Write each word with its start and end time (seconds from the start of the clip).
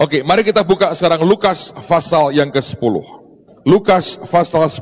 Oke, 0.00 0.24
mari 0.24 0.40
kita 0.40 0.64
buka 0.64 0.96
sekarang 0.96 1.28
Lukas 1.28 1.76
pasal 1.84 2.32
yang 2.32 2.48
ke-10. 2.48 3.04
Lukas 3.68 4.16
pasal 4.16 4.64
10 4.64 4.80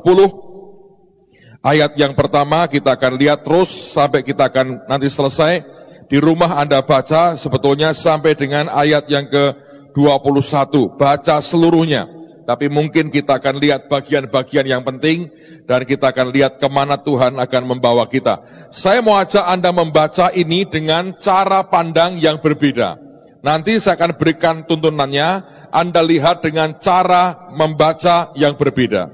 ayat 1.59 1.91
yang 1.99 2.15
pertama 2.15 2.63
kita 2.71 2.95
akan 2.95 3.19
lihat 3.19 3.43
terus 3.43 3.67
sampai 3.67 4.23
kita 4.23 4.47
akan 4.47 4.87
nanti 4.87 5.11
selesai. 5.11 5.59
Di 6.07 6.23
rumah 6.23 6.55
Anda 6.55 6.79
baca 6.79 7.35
sebetulnya 7.35 7.91
sampai 7.91 8.31
dengan 8.31 8.71
ayat 8.71 9.11
yang 9.11 9.27
ke-21. 9.27 10.95
Baca 10.95 11.35
seluruhnya. 11.43 12.07
Tapi 12.47 12.71
mungkin 12.71 13.11
kita 13.11 13.43
akan 13.43 13.59
lihat 13.59 13.91
bagian-bagian 13.91 14.71
yang 14.71 14.87
penting 14.87 15.27
dan 15.67 15.83
kita 15.83 16.15
akan 16.15 16.31
lihat 16.31 16.63
ke 16.63 16.67
mana 16.71 16.95
Tuhan 16.95 17.35
akan 17.35 17.63
membawa 17.67 18.07
kita. 18.07 18.39
Saya 18.71 19.03
mau 19.03 19.19
ajak 19.19 19.43
Anda 19.43 19.75
membaca 19.75 20.31
ini 20.31 20.63
dengan 20.63 21.11
cara 21.19 21.59
pandang 21.67 22.15
yang 22.15 22.39
berbeda. 22.39 23.08
Nanti 23.39 23.79
saya 23.79 23.95
akan 23.95 24.19
berikan 24.19 24.55
tuntunannya, 24.67 25.29
Anda 25.71 26.01
lihat 26.03 26.43
dengan 26.43 26.75
cara 26.75 27.49
membaca 27.55 28.35
yang 28.35 28.59
berbeda. 28.59 29.11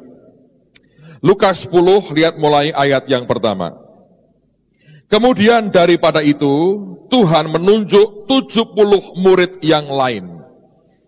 Lukas 1.21 1.65
10, 1.69 2.13
lihat 2.13 2.35
mulai 2.37 2.73
ayat 2.73 3.05
yang 3.09 3.25
pertama. 3.29 3.73
Kemudian 5.09 5.69
daripada 5.69 6.25
itu, 6.25 6.81
Tuhan 7.09 7.53
menunjuk 7.53 8.25
70 8.25 9.13
murid 9.21 9.61
yang 9.61 9.85
lain 9.85 10.35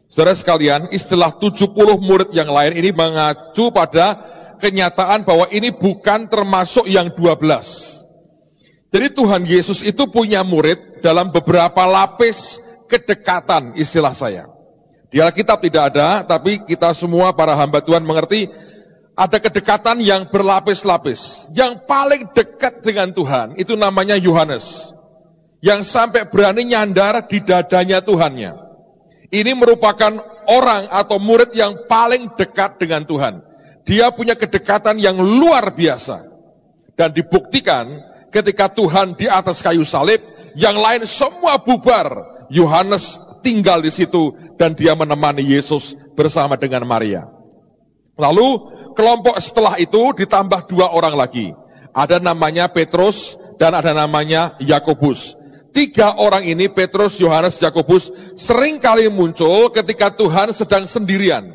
Saudara 0.08 0.40
sekalian, 0.40 0.88
istilah 0.88 1.36
70 1.36 1.68
murid 2.00 2.32
yang 2.32 2.48
lain 2.48 2.80
ini 2.80 2.96
mengacu 2.96 3.68
pada 3.76 4.16
kenyataan 4.56 5.28
bahwa 5.28 5.52
ini 5.52 5.68
bukan 5.68 6.32
termasuk 6.32 6.88
yang 6.88 7.12
12. 7.12 8.08
Jadi 8.88 9.08
Tuhan 9.12 9.44
Yesus 9.44 9.84
itu 9.84 10.08
punya 10.08 10.48
murid 10.48 11.04
dalam 11.04 11.28
beberapa 11.28 11.84
lapis 11.84 12.64
kedekatan 12.88 13.76
istilah 13.76 14.16
saya. 14.16 14.48
Di 15.08 15.24
Alkitab 15.24 15.64
tidak 15.64 15.96
ada, 15.96 16.24
tapi 16.24 16.60
kita 16.68 16.92
semua 16.92 17.32
para 17.32 17.56
hamba 17.56 17.80
Tuhan 17.80 18.04
mengerti 18.04 18.52
ada 19.18 19.42
kedekatan 19.42 20.04
yang 20.04 20.28
berlapis-lapis. 20.28 21.50
Yang 21.56 21.84
paling 21.88 22.30
dekat 22.36 22.84
dengan 22.84 23.10
Tuhan 23.16 23.58
itu 23.58 23.74
namanya 23.74 24.14
Yohanes. 24.20 24.94
Yang 25.64 25.90
sampai 25.90 26.30
berani 26.30 26.70
nyandar 26.70 27.26
di 27.26 27.42
dadanya 27.42 28.04
Tuhannya. 28.04 28.54
Ini 29.34 29.58
merupakan 29.58 30.14
orang 30.48 30.88
atau 30.88 31.18
murid 31.18 31.52
yang 31.58 31.90
paling 31.90 32.32
dekat 32.38 32.78
dengan 32.78 33.04
Tuhan. 33.04 33.42
Dia 33.84 34.14
punya 34.14 34.38
kedekatan 34.38 35.02
yang 35.02 35.18
luar 35.18 35.74
biasa. 35.74 36.30
Dan 36.94 37.10
dibuktikan 37.16 37.90
ketika 38.30 38.70
Tuhan 38.70 39.18
di 39.18 39.26
atas 39.26 39.66
kayu 39.66 39.82
salib, 39.82 40.22
yang 40.54 40.78
lain 40.78 41.10
semua 41.10 41.58
bubar. 41.58 42.37
Yohanes 42.50 43.20
tinggal 43.44 43.80
di 43.80 43.92
situ 43.92 44.36
dan 44.60 44.76
dia 44.76 44.96
menemani 44.98 45.44
Yesus 45.44 45.96
bersama 46.18 46.60
dengan 46.60 46.84
Maria. 46.84 47.28
Lalu 48.18 48.74
kelompok 48.98 49.38
setelah 49.38 49.78
itu 49.78 50.12
ditambah 50.18 50.66
dua 50.68 50.90
orang 50.92 51.14
lagi. 51.14 51.54
Ada 51.94 52.18
namanya 52.18 52.70
Petrus 52.70 53.38
dan 53.62 53.78
ada 53.78 53.94
namanya 53.94 54.58
Yakobus. 54.62 55.38
Tiga 55.74 56.18
orang 56.18 56.42
ini, 56.42 56.66
Petrus, 56.74 57.22
Yohanes, 57.22 57.62
Yakobus, 57.62 58.10
sering 58.34 58.82
kali 58.82 59.06
muncul 59.14 59.70
ketika 59.70 60.10
Tuhan 60.10 60.50
sedang 60.50 60.90
sendirian. 60.90 61.46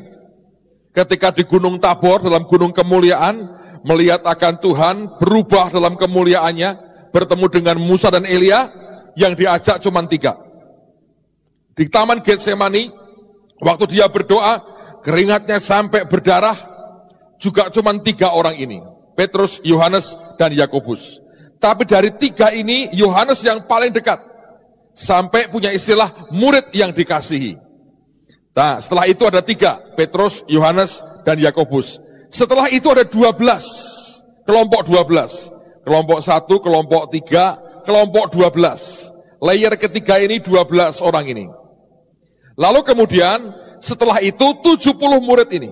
Ketika 0.95 1.35
di 1.35 1.43
Gunung 1.43 1.75
Tabor, 1.81 2.23
dalam 2.23 2.47
Gunung 2.47 2.71
Kemuliaan, 2.71 3.51
melihat 3.83 4.23
akan 4.23 4.53
Tuhan, 4.63 4.95
berubah 5.19 5.67
dalam 5.73 5.99
kemuliaannya, 5.99 6.71
bertemu 7.11 7.45
dengan 7.51 7.77
Musa 7.83 8.07
dan 8.07 8.23
Elia, 8.23 8.71
yang 9.19 9.35
diajak 9.35 9.83
cuma 9.83 9.99
tiga. 10.07 10.39
Di 11.73 11.89
Taman 11.89 12.21
Getsemani, 12.21 12.89
waktu 13.61 13.85
dia 13.89 14.05
berdoa, 14.05 14.61
keringatnya 15.01 15.57
sampai 15.57 16.05
berdarah, 16.05 16.55
juga 17.41 17.67
cuma 17.73 17.91
tiga 17.99 18.31
orang 18.31 18.55
ini. 18.55 18.79
Petrus, 19.13 19.61
Yohanes, 19.61 20.17
dan 20.37 20.53
Yakobus. 20.53 21.21
Tapi 21.61 21.85
dari 21.85 22.09
tiga 22.13 22.49
ini, 22.53 22.89
Yohanes 22.93 23.41
yang 23.45 23.65
paling 23.65 23.93
dekat. 23.93 24.21
Sampai 24.93 25.49
punya 25.49 25.73
istilah 25.73 26.29
murid 26.29 26.69
yang 26.73 26.93
dikasihi. 26.93 27.57
Nah, 28.53 28.77
setelah 28.77 29.09
itu 29.09 29.25
ada 29.25 29.41
tiga, 29.41 29.81
Petrus, 29.97 30.45
Yohanes, 30.45 31.01
dan 31.25 31.41
Yakobus. 31.41 31.97
Setelah 32.29 32.69
itu 32.69 32.85
ada 32.93 33.01
dua 33.05 33.33
belas, 33.33 33.65
kelompok 34.45 34.85
dua 34.85 35.01
belas. 35.05 35.49
Kelompok 35.83 36.23
satu, 36.23 36.63
kelompok 36.63 37.11
tiga, 37.11 37.59
kelompok 37.83 38.31
dua 38.31 38.47
belas. 38.53 39.11
Layer 39.43 39.75
ketiga 39.75 40.15
ini 40.15 40.39
dua 40.39 40.63
belas 40.63 41.03
orang 41.03 41.27
ini. 41.27 41.45
Lalu 42.53 42.85
kemudian 42.85 43.49
setelah 43.81 44.21
itu 44.21 44.57
tujuh 44.61 44.93
puluh 44.95 45.19
murid 45.19 45.49
ini. 45.53 45.69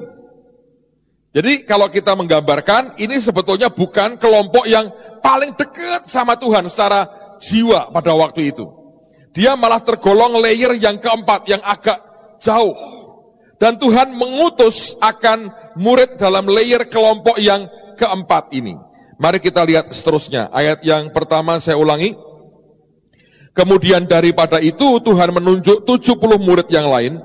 Jadi 1.31 1.63
kalau 1.63 1.87
kita 1.87 2.11
menggambarkan, 2.11 2.99
ini 2.99 3.15
sebetulnya 3.23 3.71
bukan 3.71 4.19
kelompok 4.19 4.67
yang 4.67 4.91
paling 5.23 5.55
dekat 5.55 6.09
sama 6.11 6.35
Tuhan 6.35 6.67
secara 6.67 7.07
jiwa 7.39 7.87
pada 7.87 8.11
waktu 8.11 8.51
itu. 8.51 8.67
Dia 9.31 9.55
malah 9.55 9.79
tergolong 9.79 10.43
layer 10.43 10.75
yang 10.75 10.99
keempat, 10.99 11.47
yang 11.47 11.63
agak 11.63 12.03
jauh. 12.43 12.75
Dan 13.55 13.79
Tuhan 13.79 14.11
mengutus 14.11 14.99
akan 14.99 15.53
murid 15.79 16.19
dalam 16.19 16.51
layer 16.51 16.83
kelompok 16.91 17.39
yang 17.39 17.69
keempat 17.95 18.51
ini. 18.51 18.75
Mari 19.21 19.39
kita 19.39 19.63
lihat 19.63 19.87
seterusnya. 19.93 20.49
Ayat 20.51 20.83
yang 20.83 21.13
pertama 21.13 21.61
saya 21.61 21.77
ulangi. 21.77 22.17
Kemudian 23.51 24.07
daripada 24.07 24.63
itu 24.63 24.99
Tuhan 25.03 25.35
menunjuk 25.35 25.83
70 25.83 26.17
murid 26.39 26.71
yang 26.71 26.87
lain. 26.87 27.19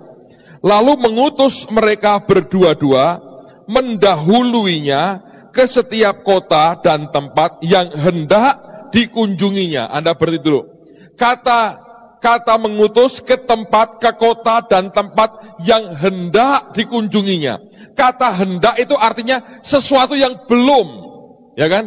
Lalu 0.58 0.98
mengutus 0.98 1.68
mereka 1.70 2.18
berdua-dua 2.18 3.22
mendahuluinya 3.70 5.22
ke 5.54 5.62
setiap 5.64 6.26
kota 6.26 6.74
dan 6.82 7.06
tempat 7.14 7.62
yang 7.62 7.86
hendak 7.94 8.58
dikunjunginya. 8.90 9.86
Anda 9.88 10.18
berarti 10.18 10.42
dulu. 10.42 10.66
Kata 11.14 11.86
kata 12.26 12.58
mengutus 12.58 13.22
ke 13.22 13.38
tempat, 13.38 14.02
ke 14.02 14.10
kota 14.18 14.58
dan 14.66 14.90
tempat 14.90 15.60
yang 15.62 15.94
hendak 15.94 16.74
dikunjunginya. 16.74 17.60
Kata 17.94 18.34
hendak 18.34 18.74
itu 18.82 18.98
artinya 18.98 19.38
sesuatu 19.62 20.18
yang 20.18 20.34
belum, 20.50 20.86
ya 21.54 21.70
kan? 21.70 21.86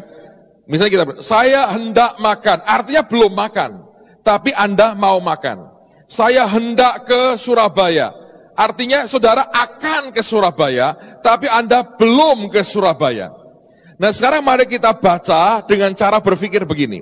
Misalnya 0.70 0.92
kita, 0.96 1.06
saya 1.26 1.70
hendak 1.76 2.18
makan, 2.22 2.64
artinya 2.64 3.04
belum 3.04 3.36
makan, 3.36 3.89
tapi 4.30 4.54
Anda 4.54 4.94
mau 4.94 5.18
makan. 5.18 5.66
Saya 6.06 6.46
hendak 6.46 7.10
ke 7.10 7.34
Surabaya, 7.42 8.14
Artinya 8.60 9.08
saudara 9.08 9.48
akan 9.48 10.12
ke 10.12 10.20
Surabaya, 10.20 10.92
tapi 11.24 11.48
Anda 11.48 11.80
belum 11.96 12.52
ke 12.52 12.60
Surabaya. 12.60 13.32
Nah 13.96 14.12
sekarang 14.12 14.44
mari 14.44 14.68
kita 14.68 14.92
baca 15.00 15.64
dengan 15.64 15.96
cara 15.96 16.20
berpikir 16.20 16.68
begini. 16.68 17.00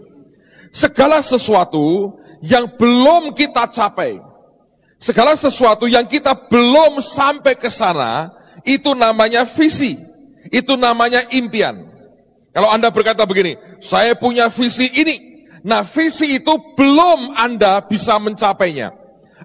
Segala 0.69 1.17
sesuatu 1.25 2.13
yang 2.45 2.69
belum 2.77 3.33
kita 3.33 3.73
capai, 3.73 4.21
segala 5.01 5.33
sesuatu 5.33 5.89
yang 5.89 6.05
kita 6.05 6.37
belum 6.45 7.01
sampai 7.01 7.57
ke 7.57 7.73
sana, 7.73 8.29
itu 8.61 8.93
namanya 8.93 9.41
visi, 9.49 9.97
itu 10.53 10.77
namanya 10.77 11.25
impian. 11.33 11.89
Kalau 12.53 12.69
Anda 12.69 12.93
berkata 12.93 13.25
begini, 13.25 13.57
saya 13.81 14.13
punya 14.13 14.45
visi 14.53 14.85
ini, 14.93 15.36
nah 15.63 15.81
visi 15.81 16.37
itu 16.41 16.53
belum 16.77 17.37
Anda 17.37 17.81
bisa 17.85 18.17
mencapainya. 18.17 18.93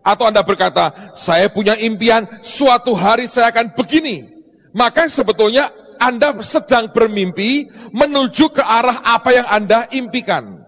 Atau 0.03 0.27
Anda 0.27 0.43
berkata, 0.43 1.15
saya 1.15 1.47
punya 1.47 1.79
impian, 1.79 2.27
suatu 2.43 2.91
hari 2.91 3.31
saya 3.31 3.55
akan 3.55 3.71
begini. 3.79 4.27
Maka 4.75 5.07
sebetulnya 5.07 5.71
Anda 6.03 6.35
sedang 6.43 6.91
bermimpi 6.91 7.71
menuju 7.95 8.51
ke 8.51 8.63
arah 8.67 8.99
apa 9.07 9.31
yang 9.31 9.47
Anda 9.47 9.87
impikan. 9.95 10.59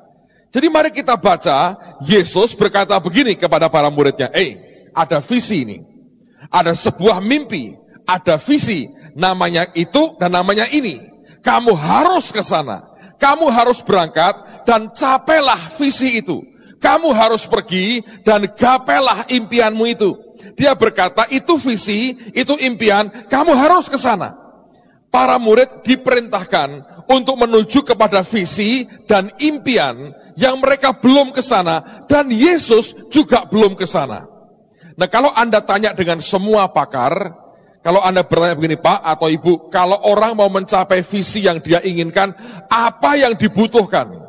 Jadi 0.54 0.70
mari 0.70 0.94
kita 0.94 1.18
baca, 1.18 1.74
Yesus 2.06 2.54
berkata 2.54 2.94
begini 3.02 3.34
kepada 3.34 3.66
para 3.66 3.90
muridnya, 3.90 4.30
eh, 4.30 4.54
ada 4.94 5.18
visi 5.18 5.66
ini. 5.66 5.82
Ada 6.46 6.78
sebuah 6.78 7.18
mimpi, 7.18 7.74
ada 8.06 8.38
visi, 8.38 8.86
namanya 9.18 9.66
itu 9.74 10.14
dan 10.22 10.30
namanya 10.30 10.70
ini. 10.70 11.02
Kamu 11.42 11.74
harus 11.74 12.30
ke 12.30 12.38
sana. 12.38 12.86
Kamu 13.18 13.50
harus 13.50 13.82
berangkat 13.82 14.53
dan 14.66 14.90
capailah 14.92 15.60
visi 15.78 16.20
itu 16.20 16.42
kamu 16.84 17.16
harus 17.16 17.48
pergi 17.48 18.04
dan 18.20 18.44
gapelah 18.44 19.24
impianmu 19.24 19.88
itu. 19.88 20.12
Dia 20.60 20.76
berkata, 20.76 21.24
itu 21.32 21.56
visi, 21.56 22.12
itu 22.36 22.52
impian, 22.60 23.08
kamu 23.32 23.56
harus 23.56 23.88
ke 23.88 23.96
sana. 23.96 24.36
Para 25.08 25.40
murid 25.40 25.80
diperintahkan 25.80 26.84
untuk 27.08 27.40
menuju 27.40 27.88
kepada 27.88 28.20
visi 28.20 28.84
dan 29.08 29.32
impian 29.40 30.12
yang 30.36 30.60
mereka 30.60 30.92
belum 30.92 31.32
ke 31.32 31.40
sana 31.40 32.04
dan 32.04 32.28
Yesus 32.28 32.92
juga 33.08 33.48
belum 33.48 33.72
ke 33.78 33.88
sana. 33.88 34.28
Nah, 34.94 35.08
kalau 35.08 35.32
Anda 35.32 35.64
tanya 35.64 35.96
dengan 35.96 36.20
semua 36.20 36.68
pakar, 36.68 37.32
kalau 37.80 38.02
Anda 38.04 38.26
bertanya 38.26 38.58
begini, 38.58 38.76
Pak 38.76 39.00
atau 39.06 39.30
Ibu, 39.30 39.72
kalau 39.72 40.02
orang 40.04 40.36
mau 40.36 40.50
mencapai 40.50 41.00
visi 41.00 41.46
yang 41.46 41.62
dia 41.62 41.80
inginkan, 41.80 42.34
apa 42.68 43.16
yang 43.16 43.38
dibutuhkan? 43.38 44.23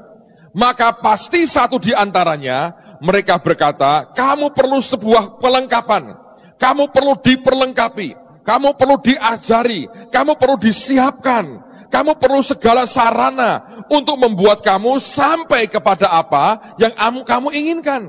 Maka 0.55 0.95
pasti 0.95 1.43
satu 1.43 1.75
di 1.75 1.91
antaranya 1.91 2.71
mereka 3.03 3.35
berkata, 3.37 4.07
kamu 4.15 4.55
perlu 4.55 4.79
sebuah 4.79 5.37
pelengkapan. 5.43 6.23
kamu 6.55 6.87
perlu 6.87 7.19
diperlengkapi, 7.19 8.15
kamu 8.47 8.79
perlu 8.79 8.95
diajari, 9.03 9.91
kamu 10.07 10.39
perlu 10.39 10.55
disiapkan, 10.55 11.59
kamu 11.91 12.15
perlu 12.15 12.39
segala 12.39 12.87
sarana 12.87 13.83
untuk 13.91 14.15
membuat 14.15 14.63
kamu 14.63 14.95
sampai 15.03 15.67
kepada 15.67 16.07
apa 16.07 16.75
yang 16.79 16.95
kamu 17.27 17.51
inginkan. 17.51 18.07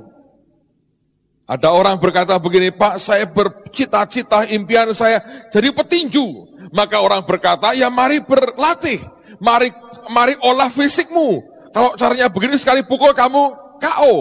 Ada 1.46 1.70
orang 1.70 1.98
berkata 1.98 2.38
begini, 2.43 2.75
Pak, 2.75 2.98
saya 2.98 3.26
bercita-cita 3.26 4.46
impian 4.50 4.90
saya 4.94 5.22
jadi 5.50 5.70
petinju. 5.70 6.54
Maka 6.75 6.98
orang 6.98 7.22
berkata, 7.22 7.70
ya 7.75 7.87
mari 7.87 8.19
berlatih, 8.19 8.98
mari 9.38 9.70
mari 10.10 10.34
olah 10.43 10.66
fisikmu. 10.66 11.56
Kalau 11.76 11.93
caranya 11.93 12.32
begini 12.32 12.56
sekali 12.56 12.81
pukul 12.88 13.12
kamu 13.12 13.52
KO. 13.76 14.14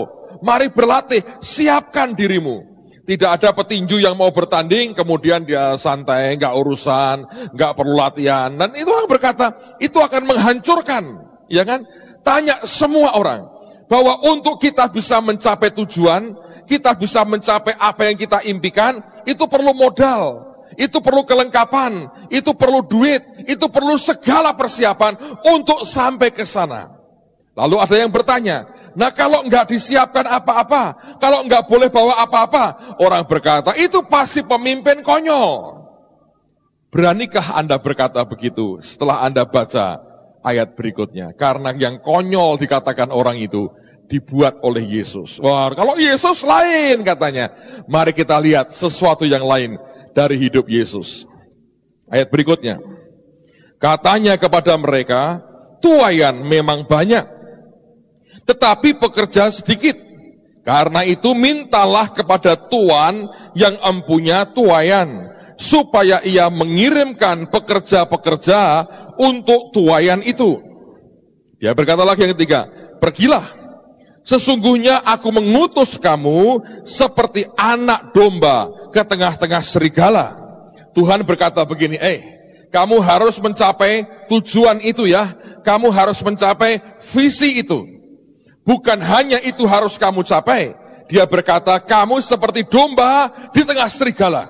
Mari 0.43 0.67
berlatih, 0.75 1.23
siapkan 1.39 2.11
dirimu. 2.11 2.59
Tidak 3.07 3.31
ada 3.31 3.55
petinju 3.55 3.95
yang 4.03 4.19
mau 4.19 4.27
bertanding, 4.27 4.91
kemudian 4.91 5.47
dia 5.47 5.79
santai, 5.79 6.35
nggak 6.35 6.51
urusan, 6.51 7.23
nggak 7.55 7.71
perlu 7.71 7.95
latihan. 7.95 8.51
Dan 8.51 8.75
itu 8.75 8.91
orang 8.91 9.07
berkata, 9.07 9.55
itu 9.79 9.95
akan 9.95 10.27
menghancurkan. 10.27 11.03
Ya 11.47 11.63
kan? 11.63 11.87
Tanya 12.27 12.59
semua 12.67 13.15
orang, 13.15 13.47
bahwa 13.87 14.19
untuk 14.27 14.59
kita 14.59 14.91
bisa 14.91 15.23
mencapai 15.23 15.71
tujuan, 15.79 16.35
kita 16.67 16.91
bisa 16.99 17.23
mencapai 17.23 17.71
apa 17.79 18.11
yang 18.11 18.19
kita 18.19 18.43
impikan, 18.51 18.99
itu 19.23 19.47
perlu 19.47 19.71
modal, 19.71 20.43
itu 20.75 20.99
perlu 20.99 21.23
kelengkapan, 21.23 22.09
itu 22.27 22.51
perlu 22.51 22.83
duit, 22.83 23.23
itu 23.47 23.63
perlu 23.71 23.95
segala 23.95 24.51
persiapan 24.51 25.15
untuk 25.55 25.87
sampai 25.87 26.35
ke 26.35 26.43
sana. 26.43 27.04
Lalu 27.55 27.75
ada 27.79 27.95
yang 27.95 28.11
bertanya, 28.11 28.67
nah 28.99 29.15
kalau 29.15 29.47
nggak 29.47 29.71
disiapkan 29.71 30.27
apa-apa, 30.27 31.15
kalau 31.23 31.47
nggak 31.47 31.63
boleh 31.71 31.87
bawa 31.87 32.19
apa-apa, 32.19 32.95
orang 32.99 33.23
berkata, 33.23 33.71
itu 33.79 34.03
pasti 34.11 34.43
pemimpin 34.43 34.99
konyol. 34.99 35.87
Beranikah 36.91 37.55
Anda 37.55 37.79
berkata 37.79 38.23
begitu 38.27 38.79
setelah 38.83 39.23
Anda 39.23 39.47
baca 39.47 39.99
ayat 40.43 40.75
berikutnya? 40.75 41.31
Karena 41.35 41.71
yang 41.75 41.99
konyol 41.99 42.59
dikatakan 42.59 43.11
orang 43.11 43.39
itu 43.39 43.67
dibuat 44.07 44.61
oleh 44.61 44.85
Yesus. 44.85 45.41
Wah, 45.41 45.73
kalau 45.73 45.97
Yesus 45.97 46.45
lain 46.45 47.01
katanya. 47.01 47.51
Mari 47.89 48.13
kita 48.13 48.37
lihat 48.39 48.71
sesuatu 48.71 49.25
yang 49.25 49.43
lain 49.43 49.75
dari 50.13 50.39
hidup 50.39 50.69
Yesus. 50.69 51.27
Ayat 52.07 52.29
berikutnya. 52.29 52.79
Katanya 53.81 54.39
kepada 54.39 54.77
mereka, 54.79 55.43
tuayan 55.83 56.41
memang 56.47 56.87
banyak, 56.87 57.27
tetapi 58.45 58.97
pekerja 58.97 59.51
sedikit. 59.51 59.97
Karena 60.65 61.05
itu 61.05 61.37
mintalah 61.37 62.09
kepada 62.09 62.57
Tuhan 62.57 63.29
yang 63.53 63.77
empunya 63.85 64.49
tuayan, 64.49 65.29
supaya 65.61 66.25
ia 66.25 66.49
mengirimkan 66.49 67.45
pekerja-pekerja 67.53 68.89
untuk 69.21 69.69
tuayan 69.69 70.25
itu. 70.25 70.57
Dia 71.61 71.77
berkata 71.77 72.01
lagi 72.01 72.25
yang 72.25 72.33
ketiga, 72.33 72.65
pergilah 72.97 73.65
Sesungguhnya 74.25 75.05
aku 75.05 75.29
mengutus 75.29 76.01
kamu 76.01 76.57
seperti 76.81 77.45
anak 77.53 78.09
domba 78.09 78.73
ke 78.89 79.05
tengah-tengah 79.05 79.61
serigala. 79.61 80.33
Tuhan 80.97 81.21
berkata 81.21 81.61
begini, 81.61 82.01
eh, 82.01 82.19
kamu 82.73 83.05
harus 83.05 83.37
mencapai 83.37 84.25
tujuan 84.25 84.81
itu 84.81 85.05
ya. 85.05 85.37
Kamu 85.61 85.93
harus 85.93 86.25
mencapai 86.25 86.81
visi 87.13 87.61
itu. 87.61 87.94
Bukan 88.65 88.97
hanya 88.97 89.37
itu 89.45 89.63
harus 89.69 89.95
kamu 89.95 90.25
capai. 90.25 90.73
Dia 91.05 91.29
berkata, 91.29 91.77
kamu 91.77 92.17
seperti 92.25 92.65
domba 92.65 93.29
di 93.53 93.61
tengah 93.61 93.85
serigala. 93.93 94.49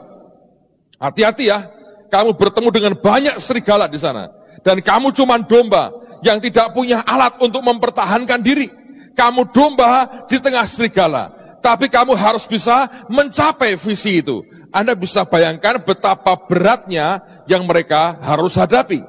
Hati-hati 0.96 1.52
ya, 1.52 1.68
kamu 2.08 2.32
bertemu 2.40 2.70
dengan 2.72 2.94
banyak 2.96 3.36
serigala 3.44 3.92
di 3.92 4.00
sana. 4.00 4.32
Dan 4.64 4.80
kamu 4.80 5.12
cuma 5.12 5.36
domba 5.44 5.92
yang 6.24 6.40
tidak 6.40 6.72
punya 6.72 7.04
alat 7.04 7.36
untuk 7.44 7.60
mempertahankan 7.60 8.40
diri 8.40 8.72
kamu 9.16 9.50
domba 9.50 10.06
di 10.28 10.38
tengah 10.38 10.68
serigala. 10.68 11.32
Tapi 11.64 11.90
kamu 11.90 12.14
harus 12.14 12.46
bisa 12.46 12.86
mencapai 13.10 13.74
visi 13.80 14.22
itu. 14.22 14.46
Anda 14.70 14.94
bisa 14.94 15.26
bayangkan 15.26 15.82
betapa 15.82 16.36
beratnya 16.46 17.24
yang 17.50 17.66
mereka 17.66 18.20
harus 18.22 18.54
hadapi. 18.60 19.02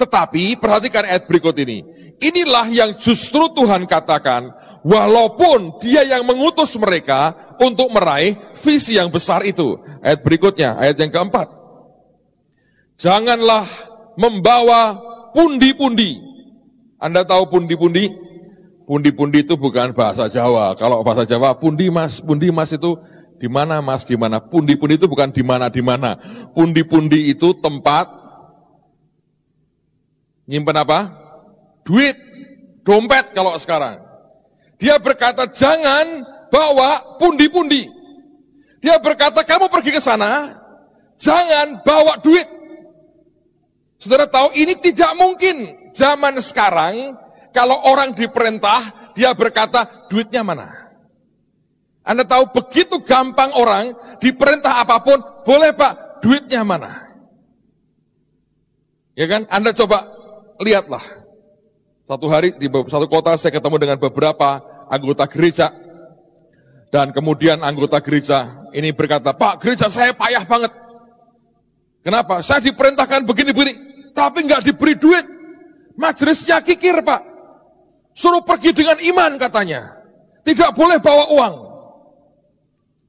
Tetapi 0.00 0.56
perhatikan 0.56 1.04
ayat 1.04 1.28
berikut 1.28 1.52
ini. 1.60 1.84
Inilah 2.24 2.72
yang 2.72 2.96
justru 2.96 3.52
Tuhan 3.52 3.84
katakan, 3.84 4.48
walaupun 4.80 5.76
dia 5.76 6.04
yang 6.08 6.24
mengutus 6.24 6.72
mereka 6.80 7.36
untuk 7.60 7.92
meraih 7.92 8.36
visi 8.56 8.96
yang 8.96 9.12
besar 9.12 9.44
itu. 9.44 9.76
Ayat 10.00 10.24
berikutnya, 10.24 10.80
ayat 10.80 10.96
yang 10.96 11.12
keempat. 11.12 11.52
Janganlah 12.96 13.68
membawa 14.16 14.96
pundi-pundi. 15.36 16.20
Anda 17.00 17.24
tahu 17.24 17.48
pundi-pundi? 17.48 18.12
Pundi-pundi 18.84 19.44
itu 19.44 19.56
bukan 19.56 19.96
bahasa 19.96 20.28
Jawa. 20.28 20.76
Kalau 20.76 21.00
bahasa 21.00 21.24
Jawa, 21.24 21.56
pundi 21.56 21.88
mas, 21.88 22.20
pundi 22.20 22.52
mas 22.52 22.72
itu 22.72 23.00
di 23.40 23.48
mana 23.48 23.80
mas, 23.80 24.04
di 24.04 24.16
mana. 24.20 24.36
Pundi-pundi 24.36 25.00
itu 25.00 25.08
bukan 25.08 25.32
di 25.32 25.40
mana, 25.40 25.72
di 25.72 25.80
mana. 25.80 26.20
Pundi-pundi 26.52 27.32
itu 27.32 27.56
tempat 27.56 28.19
nyimpen 30.50 30.74
apa? 30.74 31.14
Duit, 31.86 32.18
dompet 32.82 33.30
kalau 33.30 33.54
sekarang. 33.54 34.02
Dia 34.82 34.98
berkata, 34.98 35.46
jangan 35.46 36.26
bawa 36.50 37.20
pundi-pundi. 37.22 37.86
Dia 38.82 38.98
berkata, 38.98 39.46
kamu 39.46 39.70
pergi 39.70 39.94
ke 39.94 40.02
sana, 40.02 40.58
jangan 41.14 41.86
bawa 41.86 42.18
duit. 42.18 42.48
Saudara 44.00 44.26
tahu 44.26 44.50
ini 44.58 44.74
tidak 44.74 45.14
mungkin. 45.14 45.78
Zaman 45.94 46.38
sekarang 46.42 47.14
kalau 47.54 47.76
orang 47.86 48.16
diperintah, 48.16 49.12
dia 49.14 49.30
berkata, 49.36 50.08
duitnya 50.10 50.42
mana? 50.42 50.90
Anda 52.00 52.24
tahu 52.24 52.50
begitu 52.50 53.04
gampang 53.04 53.52
orang 53.54 53.92
diperintah 54.18 54.82
apa 54.82 55.04
pun, 55.04 55.20
boleh 55.44 55.76
pak, 55.76 56.24
duitnya 56.24 56.64
mana? 56.64 57.10
Ya 59.12 59.28
kan? 59.28 59.44
Anda 59.52 59.76
coba 59.76 60.19
lihatlah. 60.60 61.02
Satu 62.04 62.26
hari 62.28 62.54
di 62.58 62.66
satu 62.68 63.06
kota 63.06 63.34
saya 63.38 63.54
ketemu 63.54 63.76
dengan 63.80 63.98
beberapa 63.98 64.60
anggota 64.90 65.24
gereja. 65.26 65.72
Dan 66.90 67.14
kemudian 67.14 67.62
anggota 67.62 68.02
gereja 68.02 68.66
ini 68.74 68.90
berkata, 68.90 69.30
Pak 69.30 69.62
gereja 69.62 69.86
saya 69.86 70.10
payah 70.10 70.42
banget. 70.42 70.74
Kenapa? 72.02 72.40
Saya 72.42 72.64
diperintahkan 72.64 73.28
begini-begini, 73.28 73.72
tapi 74.16 74.42
nggak 74.48 74.64
diberi 74.66 74.96
duit. 74.96 75.26
Majelisnya 76.00 76.64
kikir 76.64 77.04
pak. 77.04 77.20
Suruh 78.16 78.40
pergi 78.40 78.72
dengan 78.72 78.96
iman 78.96 79.36
katanya. 79.36 80.00
Tidak 80.40 80.72
boleh 80.72 80.96
bawa 80.96 81.28
uang. 81.28 81.54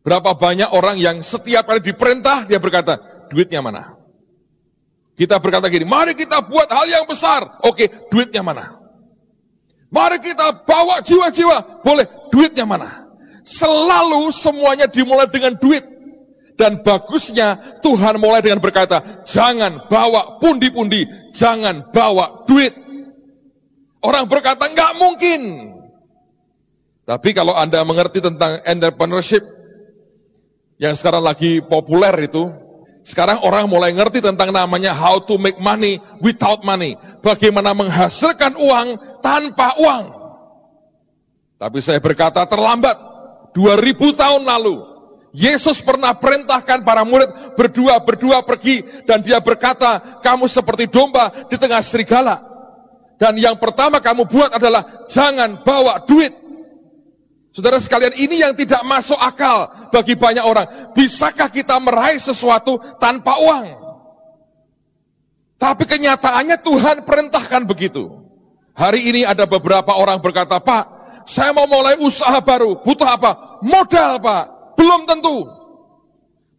Berapa 0.03 0.36
banyak 0.36 0.70
orang 0.75 1.00
yang 1.00 1.24
setiap 1.24 1.72
kali 1.72 1.79
diperintah 1.79 2.43
dia 2.50 2.60
berkata, 2.60 3.00
duitnya 3.31 3.63
mana? 3.63 4.00
Kita 5.15 5.38
berkata 5.38 5.68
gini, 5.68 5.86
mari 5.86 6.15
kita 6.18 6.41
buat 6.46 6.65
hal 6.72 6.88
yang 6.88 7.06
besar. 7.06 7.62
Oke, 7.68 7.88
duitnya 8.10 8.41
mana? 8.41 8.80
Mari 9.91 10.24
kita 10.24 10.63
bawa 10.63 11.03
jiwa-jiwa. 11.03 11.84
Boleh, 11.84 12.08
duitnya 12.32 12.63
mana? 12.63 13.12
Selalu 13.44 14.32
semuanya 14.32 14.88
dimulai 14.88 15.27
dengan 15.27 15.53
duit. 15.60 15.84
Dan 16.56 16.86
bagusnya 16.86 17.80
Tuhan 17.82 18.22
mulai 18.22 18.39
dengan 18.46 18.62
berkata, 18.62 19.25
jangan 19.25 19.89
bawa 19.89 20.38
pundi-pundi, 20.38 21.10
jangan 21.34 21.89
bawa 21.89 22.46
duit. 22.46 22.72
Orang 24.01 24.30
berkata 24.30 24.70
nggak 24.70 24.94
mungkin. 24.98 25.41
Tapi 27.06 27.34
kalau 27.34 27.58
Anda 27.58 27.82
mengerti 27.82 28.22
tentang 28.22 28.62
entrepreneurship 28.62 29.41
yang 30.77 30.94
sekarang 30.94 31.25
lagi 31.25 31.60
populer 31.65 32.13
itu, 32.30 32.50
sekarang 33.01 33.41
orang 33.41 33.65
mulai 33.65 33.89
ngerti 33.93 34.22
tentang 34.22 34.53
namanya 34.53 34.93
how 34.93 35.17
to 35.17 35.41
make 35.41 35.58
money 35.58 35.98
without 36.22 36.62
money. 36.62 36.93
Bagaimana 37.25 37.74
menghasilkan 37.74 38.53
uang 38.53 39.20
tanpa 39.25 39.74
uang. 39.81 40.03
Tapi 41.58 41.77
saya 41.81 42.01
berkata 42.01 42.46
terlambat. 42.46 43.10
2000 43.51 44.15
tahun 44.15 44.48
lalu, 44.48 44.79
Yesus 45.36 45.84
pernah 45.84 46.15
perintahkan 46.15 46.88
para 46.88 47.03
murid 47.03 47.55
berdua-berdua 47.60 48.43
pergi 48.48 49.03
dan 49.03 49.20
dia 49.20 49.43
berkata, 49.43 50.24
kamu 50.24 50.48
seperti 50.48 50.88
domba 50.88 51.31
di 51.51 51.60
tengah 51.60 51.84
serigala. 51.84 52.39
Dan 53.20 53.38
yang 53.38 53.60
pertama 53.60 54.01
kamu 54.01 54.24
buat 54.25 54.55
adalah 54.55 55.05
jangan 55.12 55.62
bawa 55.62 56.01
duit. 56.08 56.40
Saudara 57.51 57.84
sekalian, 57.84 58.15
ini 58.15 58.39
yang 58.39 58.55
tidak 58.55 58.79
masuk 58.88 59.20
akal 59.20 59.67
bagi 59.91 60.15
banyak 60.15 60.43
orang. 60.43 60.96
Bisakah 60.96 61.51
kita 61.51 61.75
meraih 61.84 62.15
sesuatu 62.15 62.79
tanpa 62.96 63.36
uang? 63.43 63.65
Tapi 65.60 65.84
kenyataannya 65.84 66.58
Tuhan 66.63 67.03
perintahkan 67.03 67.67
begitu. 67.67 68.08
Hari 68.72 69.03
ini 69.03 69.22
ada 69.27 69.43
beberapa 69.43 70.00
orang 70.00 70.24
berkata, 70.24 70.63
Pak, 70.63 70.84
saya 71.27 71.51
mau 71.51 71.67
mulai 71.67 72.00
usaha 72.00 72.39
baru. 72.39 72.79
Butuh 72.88 73.05
apa? 73.05 73.60
Modal, 73.62 74.24
Pak. 74.24 74.43
Belum 74.79 75.03
tentu. 75.03 75.46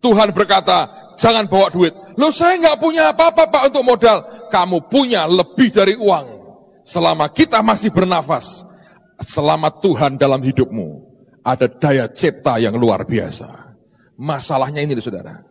Tuhan 0.04 0.30
berkata, 0.36 0.92
jangan 1.16 1.48
bawa 1.48 1.72
duit. 1.72 1.96
Loh 2.20 2.28
saya 2.28 2.60
nggak 2.60 2.78
punya 2.78 3.08
apa-apa 3.10 3.48
Pak 3.48 3.62
untuk 3.72 3.84
modal. 3.86 4.18
Kamu 4.52 4.92
punya 4.92 5.24
lebih 5.24 5.72
dari 5.72 5.96
uang. 5.96 6.44
Selama 6.84 7.30
kita 7.30 7.62
masih 7.64 7.94
bernafas, 7.94 8.66
selama 9.22 9.70
Tuhan 9.80 10.18
dalam 10.18 10.42
hidupmu, 10.42 11.12
ada 11.42 11.66
daya 11.66 12.06
cipta 12.10 12.58
yang 12.58 12.74
luar 12.78 13.02
biasa. 13.06 13.74
Masalahnya 14.18 14.82
ini 14.82 14.94
saudara. 15.02 15.42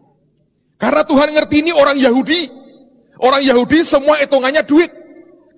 Karena 0.80 1.04
Tuhan 1.04 1.30
ngerti 1.36 1.56
ini 1.62 1.72
orang 1.76 2.00
Yahudi. 2.00 2.48
Orang 3.22 3.44
Yahudi 3.46 3.86
semua 3.86 4.18
hitungannya 4.18 4.64
duit. 4.66 4.90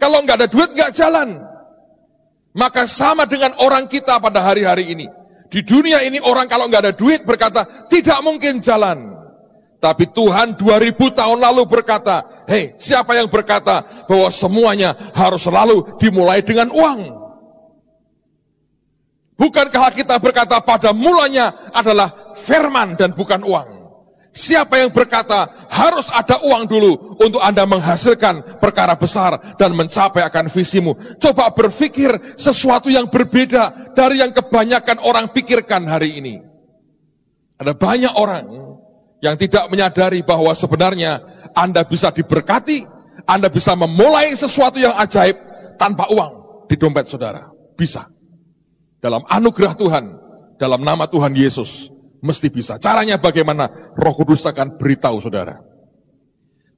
Kalau 0.02 0.20
nggak 0.20 0.38
ada 0.44 0.48
duit 0.50 0.70
nggak 0.76 0.92
jalan. 0.92 1.40
Maka 2.54 2.86
sama 2.86 3.24
dengan 3.26 3.56
orang 3.62 3.88
kita 3.88 4.20
pada 4.20 4.44
hari-hari 4.44 4.92
ini. 4.94 5.08
Di 5.48 5.62
dunia 5.62 6.02
ini 6.02 6.18
orang 6.20 6.50
kalau 6.50 6.66
nggak 6.66 6.82
ada 6.90 6.94
duit 6.98 7.22
berkata, 7.24 7.86
tidak 7.88 8.20
mungkin 8.26 8.58
jalan. 8.60 9.14
Tapi 9.78 10.10
Tuhan 10.12 10.56
2000 10.56 10.96
tahun 11.12 11.40
lalu 11.44 11.68
berkata, 11.68 12.46
hei 12.48 12.74
siapa 12.80 13.20
yang 13.20 13.28
berkata 13.28 13.84
bahwa 14.08 14.32
semuanya 14.32 14.96
harus 15.12 15.44
selalu 15.44 16.00
dimulai 16.00 16.40
dengan 16.40 16.72
uang? 16.72 17.23
Bukankah 19.44 19.92
kita 19.92 20.16
berkata 20.24 20.64
pada 20.64 20.96
mulanya 20.96 21.68
adalah 21.76 22.32
firman 22.40 22.96
dan 22.96 23.12
bukan 23.12 23.44
uang? 23.44 23.84
Siapa 24.32 24.80
yang 24.80 24.90
berkata 24.96 25.68
harus 25.68 26.08
ada 26.10 26.40
uang 26.42 26.64
dulu 26.64 27.20
untuk 27.20 27.44
Anda 27.44 27.68
menghasilkan 27.68 28.58
perkara 28.64 28.96
besar 28.96 29.60
dan 29.60 29.76
mencapai 29.76 30.24
akan 30.24 30.48
visimu? 30.48 30.96
Coba 31.20 31.52
berpikir 31.52 32.40
sesuatu 32.40 32.88
yang 32.88 33.12
berbeda 33.12 33.92
dari 33.92 34.24
yang 34.24 34.32
kebanyakan 34.32 35.04
orang 35.04 35.28
pikirkan 35.36 35.92
hari 35.92 36.24
ini. 36.24 36.40
Ada 37.60 37.76
banyak 37.76 38.16
orang 38.16 38.48
yang 39.20 39.36
tidak 39.36 39.68
menyadari 39.68 40.24
bahwa 40.24 40.56
sebenarnya 40.56 41.20
Anda 41.52 41.84
bisa 41.84 42.16
diberkati, 42.16 42.88
Anda 43.28 43.52
bisa 43.52 43.76
memulai 43.76 44.34
sesuatu 44.40 44.80
yang 44.80 44.96
ajaib 44.98 45.36
tanpa 45.76 46.08
uang 46.10 46.66
di 46.72 46.80
dompet 46.80 47.12
saudara. 47.12 47.44
Bisa. 47.76 48.13
Dalam 49.04 49.28
anugerah 49.28 49.76
Tuhan, 49.76 50.06
dalam 50.56 50.80
nama 50.80 51.04
Tuhan 51.12 51.36
Yesus, 51.36 51.92
Mesti 52.24 52.48
bisa. 52.48 52.80
Caranya 52.80 53.20
bagaimana? 53.20 53.68
Roh 54.00 54.16
Kudus 54.16 54.48
akan 54.48 54.80
beritahu 54.80 55.20
saudara. 55.20 55.60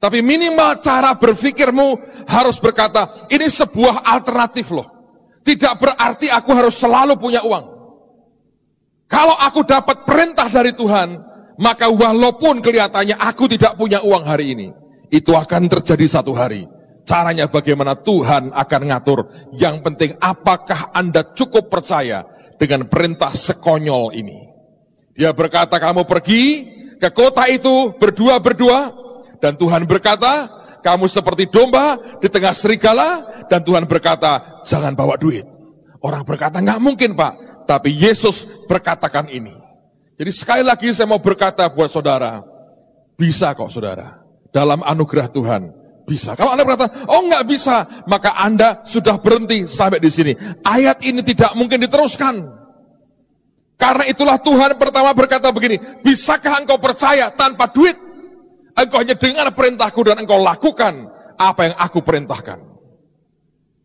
Tapi 0.02 0.26
minimal 0.26 0.82
cara 0.82 1.14
berpikirmu 1.14 2.02
harus 2.26 2.58
berkata, 2.58 3.30
ini 3.30 3.46
sebuah 3.46 4.02
alternatif 4.10 4.74
loh. 4.74 4.90
Tidak 5.46 5.78
berarti 5.78 6.34
aku 6.34 6.50
harus 6.58 6.74
selalu 6.74 7.14
punya 7.22 7.46
uang. 7.46 7.66
Kalau 9.06 9.38
aku 9.38 9.62
dapat 9.62 10.02
perintah 10.02 10.50
dari 10.50 10.74
Tuhan, 10.74 11.14
maka 11.62 11.94
walaupun 11.94 12.58
kelihatannya 12.66 13.14
aku 13.14 13.46
tidak 13.46 13.78
punya 13.78 14.02
uang 14.02 14.26
hari 14.26 14.58
ini, 14.58 14.68
itu 15.14 15.30
akan 15.30 15.70
terjadi 15.70 16.10
satu 16.10 16.34
hari. 16.34 16.66
Caranya 17.06 17.46
bagaimana 17.46 17.94
Tuhan 17.94 18.50
akan 18.50 18.82
ngatur. 18.90 19.20
Yang 19.54 19.76
penting 19.86 20.12
apakah 20.18 20.90
Anda 20.90 21.22
cukup 21.38 21.70
percaya 21.70 22.26
dengan 22.58 22.90
perintah 22.90 23.32
sekonyol 23.32 24.18
ini. 24.18 24.50
Dia 25.16 25.32
berkata, 25.32 25.80
kamu 25.80 26.04
pergi 26.04 26.44
ke 27.00 27.10
kota 27.14 27.48
itu 27.48 27.96
berdua-berdua, 27.96 28.92
dan 29.40 29.56
Tuhan 29.56 29.88
berkata, 29.88 30.50
kamu 30.84 31.08
seperti 31.08 31.48
domba 31.48 31.96
di 32.20 32.28
tengah 32.28 32.52
serigala, 32.52 33.24
dan 33.48 33.64
Tuhan 33.64 33.88
berkata, 33.88 34.64
jangan 34.68 34.92
bawa 34.92 35.16
duit. 35.16 35.48
Orang 36.04 36.28
berkata, 36.28 36.60
nggak 36.60 36.82
mungkin 36.84 37.16
Pak, 37.16 37.64
tapi 37.70 37.96
Yesus 37.96 38.44
berkatakan 38.68 39.32
ini. 39.32 39.56
Jadi 40.16 40.32
sekali 40.32 40.64
lagi 40.64 40.92
saya 40.92 41.08
mau 41.08 41.20
berkata 41.20 41.68
buat 41.72 41.92
saudara, 41.92 42.44
bisa 43.16 43.56
kok 43.56 43.72
saudara, 43.72 44.20
dalam 44.52 44.84
anugerah 44.84 45.28
Tuhan, 45.32 45.85
bisa. 46.06 46.38
Kalau 46.38 46.54
Anda 46.54 46.64
berkata, 46.64 47.10
oh 47.10 47.26
nggak 47.26 47.44
bisa, 47.50 48.06
maka 48.06 48.38
Anda 48.38 48.86
sudah 48.86 49.18
berhenti 49.18 49.66
sampai 49.66 49.98
di 50.00 50.14
sini. 50.14 50.32
Ayat 50.62 51.02
ini 51.02 51.26
tidak 51.26 51.58
mungkin 51.58 51.82
diteruskan. 51.82 52.46
Karena 53.76 54.08
itulah 54.08 54.40
Tuhan 54.40 54.80
pertama 54.80 55.12
berkata 55.12 55.52
begini, 55.52 55.82
bisakah 56.00 56.64
engkau 56.64 56.80
percaya 56.80 57.28
tanpa 57.34 57.68
duit? 57.68 57.98
Engkau 58.78 59.04
hanya 59.04 59.20
dengar 59.20 59.52
perintahku 59.52 60.00
dan 60.06 60.24
engkau 60.24 60.40
lakukan 60.40 61.12
apa 61.36 61.62
yang 61.68 61.76
aku 61.76 62.00
perintahkan. 62.00 62.64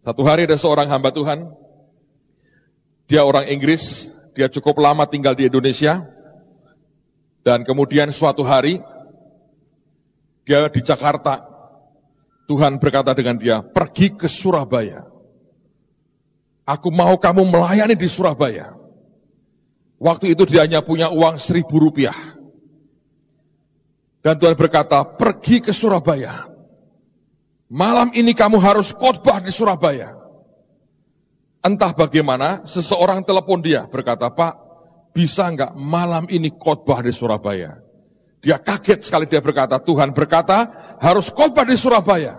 Satu 0.00 0.22
hari 0.22 0.46
ada 0.46 0.54
seorang 0.54 0.86
hamba 0.86 1.10
Tuhan, 1.10 1.50
dia 3.10 3.26
orang 3.26 3.50
Inggris, 3.50 4.14
dia 4.38 4.46
cukup 4.46 4.78
lama 4.78 5.04
tinggal 5.04 5.34
di 5.34 5.50
Indonesia, 5.50 6.06
dan 7.42 7.66
kemudian 7.66 8.08
suatu 8.14 8.46
hari, 8.46 8.78
dia 10.46 10.70
di 10.70 10.80
Jakarta, 10.80 11.49
Tuhan 12.50 12.82
berkata 12.82 13.14
dengan 13.14 13.38
dia, 13.38 13.62
pergi 13.62 14.10
ke 14.10 14.26
Surabaya. 14.26 15.06
Aku 16.66 16.90
mau 16.90 17.14
kamu 17.14 17.46
melayani 17.46 17.94
di 17.94 18.10
Surabaya. 18.10 18.74
Waktu 20.02 20.34
itu 20.34 20.42
dia 20.50 20.66
hanya 20.66 20.82
punya 20.82 21.14
uang 21.14 21.38
seribu 21.38 21.78
rupiah. 21.78 22.16
Dan 24.18 24.34
Tuhan 24.34 24.58
berkata, 24.58 25.06
pergi 25.06 25.62
ke 25.62 25.70
Surabaya. 25.70 26.50
Malam 27.70 28.10
ini 28.18 28.34
kamu 28.34 28.58
harus 28.58 28.90
khotbah 28.90 29.38
di 29.38 29.54
Surabaya. 29.54 30.10
Entah 31.62 31.94
bagaimana, 31.94 32.66
seseorang 32.66 33.22
telepon 33.22 33.62
dia, 33.62 33.86
berkata, 33.86 34.26
Pak, 34.26 34.58
bisa 35.14 35.46
enggak 35.46 35.70
malam 35.78 36.26
ini 36.26 36.50
khotbah 36.50 36.98
di 36.98 37.14
Surabaya? 37.14 37.78
Dia 38.42 38.58
kaget 38.58 39.06
sekali 39.06 39.30
dia 39.30 39.38
berkata, 39.38 39.78
Tuhan 39.78 40.10
berkata, 40.16 40.89
harus 41.00 41.32
khotbah 41.32 41.64
di 41.64 41.74
Surabaya. 41.74 42.36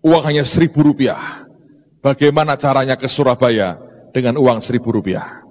Uang 0.00 0.24
hanya 0.24 0.42
seribu 0.48 0.80
rupiah. 0.80 1.44
Bagaimana 2.00 2.56
caranya 2.56 2.96
ke 2.96 3.04
Surabaya 3.04 3.76
dengan 4.16 4.40
uang 4.40 4.64
seribu 4.64 4.88
rupiah? 4.96 5.44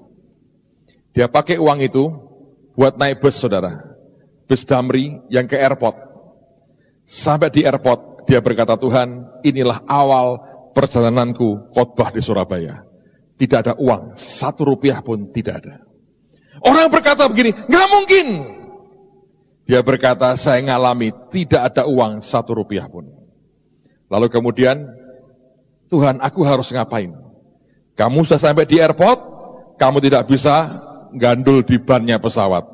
Dia 1.13 1.29
pakai 1.29 1.61
uang 1.61 1.79
itu 1.85 2.09
buat 2.73 2.97
naik 2.97 3.21
bus 3.21 3.37
saudara. 3.37 3.77
Bus 4.49 4.65
Damri 4.65 5.21
yang 5.29 5.45
ke 5.45 5.53
airport. 5.53 5.93
Sampai 7.05 7.53
di 7.53 7.61
airport 7.61 8.25
dia 8.25 8.41
berkata 8.41 8.73
Tuhan 8.73 9.41
inilah 9.45 9.85
awal 9.85 10.41
perjalananku 10.73 11.69
khotbah 11.77 12.09
di 12.09 12.21
Surabaya. 12.25 12.81
Tidak 13.37 13.57
ada 13.61 13.73
uang, 13.77 14.17
satu 14.17 14.65
rupiah 14.65 14.99
pun 15.05 15.29
tidak 15.29 15.63
ada. 15.63 15.75
Orang 16.59 16.91
berkata 16.91 17.29
begini, 17.29 17.55
nggak 17.55 17.87
mungkin. 17.87 18.27
Dia 19.69 19.85
berkata, 19.85 20.33
saya 20.33 20.65
ngalami 20.65 21.13
tidak 21.29 21.69
ada 21.69 21.85
uang 21.85 22.25
satu 22.25 22.57
rupiah 22.57 22.89
pun. 22.89 23.05
Lalu 24.09 24.25
kemudian, 24.33 24.81
Tuhan 25.93 26.17
aku 26.25 26.41
harus 26.41 26.73
ngapain? 26.73 27.13
Kamu 27.93 28.25
sudah 28.25 28.41
sampai 28.41 28.65
di 28.65 28.81
airport, 28.81 29.21
kamu 29.77 30.01
tidak 30.01 30.25
bisa 30.25 30.81
gandul 31.13 31.61
di 31.61 31.77
bannya 31.77 32.17
pesawat, 32.17 32.65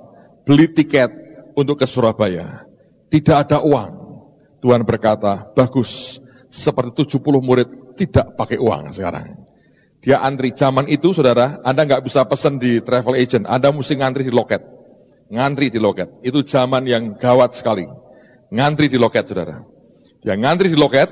beli 0.48 0.72
tiket 0.72 1.12
untuk 1.60 1.84
ke 1.84 1.88
Surabaya. 1.88 2.64
Tidak 3.12 3.44
ada 3.44 3.60
uang. 3.60 3.92
Tuhan 4.64 4.88
berkata, 4.88 5.52
bagus, 5.52 6.24
seperti 6.48 7.04
70 7.04 7.44
murid 7.44 7.70
tidak 8.00 8.40
pakai 8.40 8.56
uang 8.56 8.96
sekarang. 8.96 9.36
Dia 10.00 10.24
antri, 10.24 10.56
zaman 10.56 10.88
itu 10.88 11.12
saudara, 11.12 11.60
Anda 11.60 11.84
nggak 11.84 12.08
bisa 12.08 12.24
pesan 12.24 12.56
di 12.56 12.80
travel 12.80 13.20
agent, 13.20 13.44
Anda 13.52 13.76
mesti 13.76 14.00
ngantri 14.00 14.24
di 14.24 14.32
loket. 14.32 14.75
Ngantri 15.26 15.74
di 15.74 15.82
loket, 15.82 16.22
itu 16.22 16.46
zaman 16.46 16.86
yang 16.86 17.18
gawat 17.18 17.58
sekali. 17.58 17.90
Ngantri 18.54 18.86
di 18.86 18.98
loket 19.02 19.26
saudara. 19.26 19.58
Dia 20.22 20.38
ngantri 20.38 20.70
di 20.70 20.78
loket, 20.78 21.10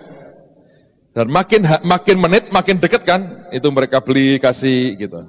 dan 1.13 1.29
makin 1.29 1.61
makin 1.85 2.17
menit 2.21 2.43
makin 2.53 2.77
deket 2.77 3.05
kan, 3.05 3.49
itu 3.49 3.65
mereka 3.73 4.01
beli 4.01 4.37
kasih 4.37 4.97
gitu. 4.97 5.21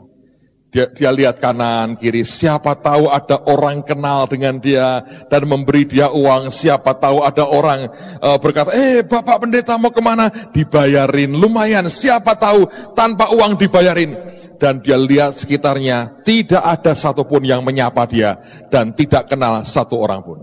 Dia, 0.75 0.91
dia 0.91 1.15
lihat 1.15 1.39
kanan, 1.39 1.95
kiri, 1.95 2.27
siapa 2.27 2.75
tahu 2.75 3.07
ada 3.07 3.39
orang 3.47 3.87
kenal 3.87 4.27
dengan 4.27 4.59
dia 4.59 5.07
dan 5.31 5.47
memberi 5.47 5.87
dia 5.87 6.11
uang. 6.11 6.51
Siapa 6.51 6.99
tahu 6.99 7.23
ada 7.23 7.47
orang 7.47 7.87
uh, 8.19 8.35
berkata, 8.43 8.75
eh 8.75 9.07
Bapak 9.07 9.47
Pendeta 9.47 9.79
mau 9.79 9.95
ke 9.95 10.03
mana? 10.03 10.27
Dibayarin, 10.51 11.31
lumayan. 11.31 11.87
Siapa 11.87 12.35
tahu 12.35 12.67
tanpa 12.91 13.31
uang 13.31 13.55
dibayarin. 13.55 14.19
Dan 14.65 14.81
dia 14.81 14.97
lihat 14.97 15.37
sekitarnya, 15.37 16.25
tidak 16.25 16.65
ada 16.65 16.97
satupun 16.97 17.45
yang 17.45 17.61
menyapa 17.61 18.09
dia 18.09 18.41
dan 18.73 18.97
tidak 18.97 19.29
kenal 19.29 19.61
satu 19.61 20.01
orang 20.01 20.25
pun. 20.25 20.41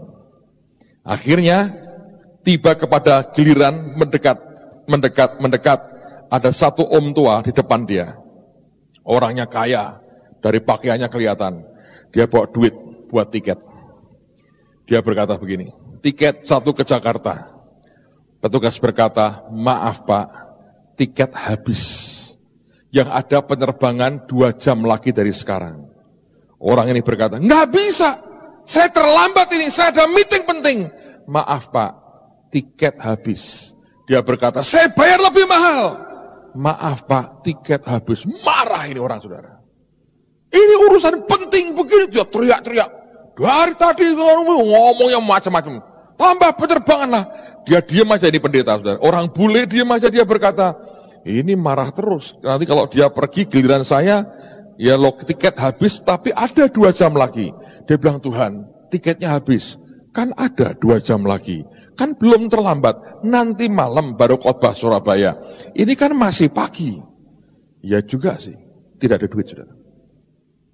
Akhirnya 1.01 1.74
tiba 2.46 2.78
kepada 2.78 3.25
giliran 3.34 3.98
mendekat, 3.98 4.38
mendekat, 4.86 5.42
mendekat. 5.42 5.80
Ada 6.30 6.54
satu 6.54 6.86
om 6.86 7.10
tua 7.18 7.42
di 7.42 7.50
depan 7.50 7.82
dia. 7.82 8.13
Orangnya 9.01 9.50
kaya, 9.50 9.98
dari 10.38 10.62
pakaiannya 10.62 11.10
kelihatan. 11.10 11.66
Dia 12.13 12.30
bawa 12.30 12.46
duit 12.46 12.78
buat 13.10 13.25
tiket. 13.25 13.58
Dia 14.86 15.01
berkata 15.01 15.34
begini, 15.34 15.74
tiket 16.06 16.46
satu 16.46 16.78
ke 16.78 16.86
Jakarta. 16.86 17.50
Petugas 18.38 18.78
berkata, 18.78 19.50
maaf 19.50 20.06
pak, 20.06 20.30
tiket 20.94 21.34
habis. 21.34 22.11
Yang 22.92 23.10
ada 23.10 23.40
penerbangan 23.48 24.28
dua 24.28 24.52
jam 24.56 24.84
lagi 24.84 25.16
dari 25.16 25.32
sekarang. 25.32 25.88
Orang 26.60 26.92
ini 26.92 27.00
berkata, 27.00 27.40
nggak 27.40 27.68
bisa, 27.72 28.20
Saya 28.62 28.94
terlambat 28.94 29.50
ini, 29.58 29.74
saya 29.74 29.90
ada 29.90 30.06
meeting 30.06 30.44
penting. 30.46 30.78
Maaf 31.26 31.74
Pak, 31.74 31.92
tiket 32.54 33.02
habis. 33.02 33.74
Dia 34.06 34.22
berkata, 34.22 34.62
saya 34.62 34.92
bayar 34.94 35.18
lebih 35.18 35.50
mahal. 35.50 35.98
Maaf 36.54 37.08
Pak, 37.10 37.42
tiket 37.48 37.82
habis. 37.90 38.28
Marah 38.46 38.86
ini 38.86 39.00
orang 39.02 39.18
saudara. 39.18 39.58
Ini 40.52 40.74
urusan 40.92 41.26
penting 41.26 41.74
begini, 41.74 42.06
dia 42.12 42.28
teriak-teriak. 42.28 42.90
Dari 43.32 43.74
tadi 43.80 44.12
ngomongnya 44.14 45.18
macam-macam. 45.24 45.80
Tambah 46.20 46.52
penerbangan 46.60 47.10
lah. 47.10 47.26
Dia 47.66 47.80
diam 47.82 48.10
aja 48.14 48.30
ini 48.30 48.38
pendeta 48.38 48.78
saudara. 48.78 49.00
Orang 49.02 49.32
bule 49.34 49.66
diam 49.66 49.90
aja 49.90 50.12
dia 50.12 50.28
berkata, 50.28 50.76
ini 51.25 51.54
marah 51.54 51.94
terus. 51.94 52.34
Nanti 52.42 52.66
kalau 52.66 52.90
dia 52.90 53.10
pergi 53.13 53.46
giliran 53.46 53.86
saya, 53.86 54.25
ya 54.78 54.98
lo 54.98 55.13
tiket 55.13 55.58
habis 55.62 56.01
tapi 56.01 56.34
ada 56.34 56.66
dua 56.68 56.90
jam 56.90 57.13
lagi. 57.13 57.54
Dia 57.86 57.98
bilang 57.98 58.18
Tuhan 58.22 58.66
tiketnya 58.92 59.40
habis. 59.40 59.80
Kan 60.12 60.36
ada 60.36 60.75
dua 60.75 61.00
jam 61.00 61.24
lagi. 61.24 61.63
Kan 61.96 62.20
belum 62.20 62.51
terlambat. 62.51 63.24
Nanti 63.24 63.72
malam 63.72 64.20
baru 64.20 64.36
khotbah 64.36 64.75
Surabaya. 64.75 65.40
Ini 65.72 65.96
kan 65.96 66.12
masih 66.12 66.51
pagi. 66.51 67.00
Ya 67.80 68.04
juga 68.04 68.36
sih. 68.36 68.60
Tidak 69.00 69.16
ada 69.16 69.32
duit 69.32 69.48
sudah. 69.48 69.72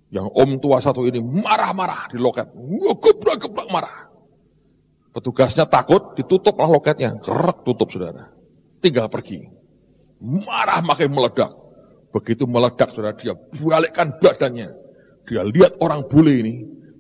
Yang 0.10 0.28
om 0.34 0.52
tua 0.58 0.82
satu 0.82 1.06
ini 1.06 1.22
marah-marah 1.22 2.10
di 2.10 2.18
loket. 2.18 2.50
Gebrak-gebrak 2.98 3.70
marah. 3.70 4.10
Petugasnya 5.14 5.70
takut, 5.70 6.18
ditutuplah 6.18 6.66
loketnya. 6.66 7.22
Gerak 7.22 7.62
tutup 7.62 7.94
saudara. 7.94 8.34
Tinggal 8.82 9.06
pergi. 9.06 9.46
Marah 10.22 10.82
makin 10.82 11.14
meledak. 11.14 11.54
Begitu 12.10 12.50
meledak 12.50 12.90
saudara, 12.90 13.14
dia 13.14 13.38
balikkan 13.62 14.16
badannya. 14.18 14.74
Dia 15.28 15.42
lihat 15.46 15.78
orang 15.84 16.08
bule 16.10 16.34
ini. 16.42 16.56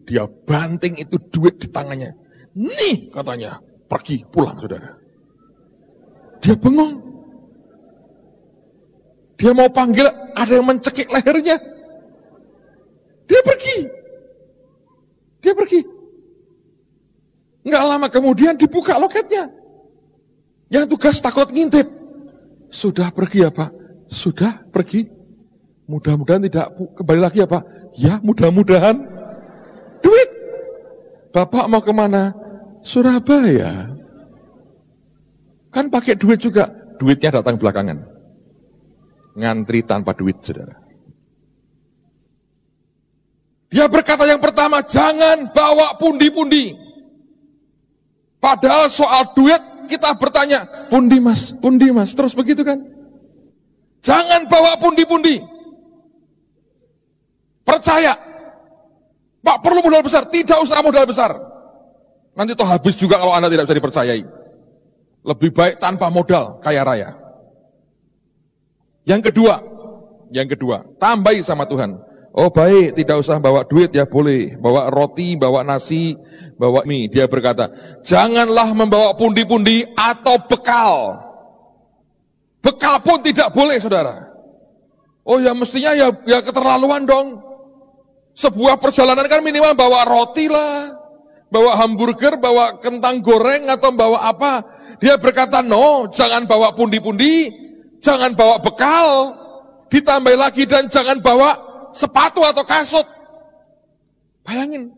Dia 0.07 0.23
banting 0.23 1.01
itu 1.01 1.19
duit 1.33 1.59
di 1.59 1.67
tangannya. 1.67 2.15
Nih 2.55 3.11
katanya, 3.11 3.59
pergi 3.89 4.23
pulang 4.29 4.55
saudara. 4.61 4.95
Dia 6.39 6.55
bengong. 6.55 6.95
Dia 9.37 9.51
mau 9.53 9.69
panggil, 9.69 10.05
ada 10.33 10.53
yang 10.53 10.65
mencekik 10.65 11.09
lehernya. 11.13 11.57
Dia 13.27 13.41
pergi. 13.43 13.77
Dia 15.43 15.53
pergi. 15.53 15.81
Nggak 17.67 17.83
lama 17.83 18.07
kemudian 18.07 18.55
dibuka 18.55 18.95
loketnya. 18.95 19.51
Yang 20.71 20.95
tugas 20.95 21.19
takut 21.19 21.51
ngintip. 21.51 21.96
Sudah 22.67 23.11
pergi 23.11 23.47
ya 23.47 23.51
Pak? 23.51 23.71
Sudah 24.11 24.63
pergi. 24.71 25.07
Mudah-mudahan 25.87 26.43
tidak 26.43 26.67
kembali 26.99 27.21
lagi 27.23 27.43
ya 27.43 27.47
Pak? 27.47 27.63
Ya 27.95 28.13
mudah-mudahan. 28.19 28.95
Duit. 30.03 30.29
Bapak 31.31 31.65
mau 31.71 31.79
ke 31.79 31.93
mana? 31.95 32.35
Surabaya. 32.83 33.91
Kan 35.71 35.87
pakai 35.91 36.15
duit 36.17 36.39
juga. 36.41 36.71
Duitnya 36.97 37.39
datang 37.39 37.61
belakangan. 37.61 38.01
Ngantri 39.37 39.85
tanpa 39.85 40.17
duit, 40.17 40.41
saudara. 40.41 40.81
Dia 43.69 43.85
berkata 43.85 44.25
yang 44.25 44.41
pertama, 44.41 44.81
jangan 44.81 45.53
bawa 45.53 45.93
pundi-pundi. 46.01 46.73
Padahal 48.41 48.89
soal 48.89 49.29
duit 49.37 49.59
kita 49.87 50.13
bertanya, 50.19 50.67
pundi 50.91 51.17
mas, 51.17 51.55
pundi 51.57 51.89
mas, 51.89 52.11
terus 52.11 52.35
begitu 52.35 52.61
kan? 52.61 52.77
Jangan 54.03 54.45
bawa 54.45 54.77
pundi-pundi. 54.77 55.41
Percaya. 57.65 58.15
Pak 59.43 59.57
perlu 59.63 59.79
modal 59.83 60.03
besar, 60.03 60.27
tidak 60.27 60.59
usah 60.59 60.79
modal 60.83 61.07
besar. 61.07 61.31
Nanti 62.37 62.53
toh 62.53 62.67
habis 62.67 62.93
juga 62.93 63.17
kalau 63.17 63.33
Anda 63.33 63.49
tidak 63.49 63.65
bisa 63.65 63.79
dipercayai. 63.79 64.21
Lebih 65.27 65.49
baik 65.51 65.75
tanpa 65.81 66.07
modal, 66.07 66.61
kaya 66.61 66.85
raya. 66.85 67.09
Yang 69.07 69.31
kedua, 69.31 69.59
yang 70.31 70.47
kedua, 70.47 70.83
tambahi 70.99 71.43
sama 71.43 71.67
Tuhan. 71.67 72.06
Oh 72.35 72.53
baik, 72.53 72.93
tidak 72.93 73.23
usah 73.23 73.41
bawa 73.41 73.65
duit 73.65 73.89
ya 73.95 74.05
boleh. 74.05 74.59
Bawa 74.59 74.91
roti, 74.93 75.33
bawa 75.33 75.65
nasi, 75.65 76.13
bawa 76.59 76.83
mie. 76.83 77.09
Dia 77.09 77.25
berkata, 77.25 77.71
janganlah 78.05 78.73
membawa 78.77 79.15
pundi-pundi 79.17 79.87
atau 79.97 80.37
bekal. 80.45 81.17
Bekal 82.61 82.99
pun 83.01 83.23
tidak 83.23 83.49
boleh 83.55 83.81
saudara. 83.81 84.27
Oh 85.27 85.41
ya 85.41 85.51
mestinya 85.57 85.91
ya, 85.97 86.07
ya 86.23 86.39
keterlaluan 86.43 87.03
dong. 87.03 87.41
Sebuah 88.37 88.77
perjalanan 88.77 89.25
kan 89.25 89.41
minimal 89.41 89.73
bawa 89.73 90.05
roti 90.05 90.45
lah. 90.45 90.93
Bawa 91.47 91.79
hamburger, 91.79 92.37
bawa 92.37 92.77
kentang 92.77 93.23
goreng 93.23 93.65
atau 93.71 93.89
bawa 93.95 94.29
apa. 94.29 94.61
Dia 95.01 95.17
berkata, 95.17 95.65
no 95.65 96.05
jangan 96.13 96.45
bawa 96.45 96.75
pundi-pundi. 96.77 97.49
Jangan 97.97 98.37
bawa 98.37 98.61
bekal. 98.61 99.33
Ditambah 99.89 100.35
lagi 100.37 100.67
dan 100.69 100.85
jangan 100.85 101.17
bawa 101.23 101.66
sepatu 101.91 102.43
atau 102.43 102.63
kasut. 102.63 103.05
Bayangin. 104.47 104.95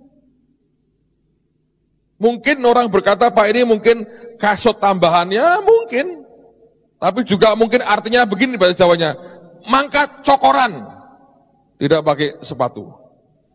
Mungkin 2.19 2.59
orang 2.67 2.91
berkata, 2.91 3.31
Pak 3.31 3.47
ini 3.47 3.63
mungkin 3.63 4.03
kasut 4.35 4.75
tambahannya, 4.77 5.63
mungkin. 5.63 6.27
Tapi 6.99 7.23
juga 7.23 7.55
mungkin 7.55 7.79
artinya 7.79 8.27
begini 8.27 8.59
bahasa 8.59 8.83
Jawanya, 8.83 9.15
mangkat 9.71 10.19
cokoran, 10.19 10.83
tidak 11.79 12.03
pakai 12.03 12.35
sepatu. 12.43 12.91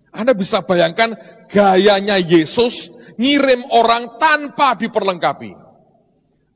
Anda 0.09 0.33
bisa 0.33 0.65
bayangkan 0.65 1.13
gayanya 1.53 2.17
Yesus 2.17 2.89
ngirim 3.21 3.69
orang 3.69 4.17
tanpa 4.17 4.73
diperlengkapi. 4.81 5.53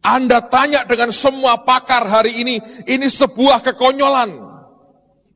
Anda 0.00 0.40
tanya 0.48 0.88
dengan 0.88 1.12
semua 1.12 1.60
pakar 1.60 2.08
hari 2.08 2.40
ini, 2.40 2.56
ini 2.88 3.04
sebuah 3.12 3.60
kekonyolan. 3.60 4.47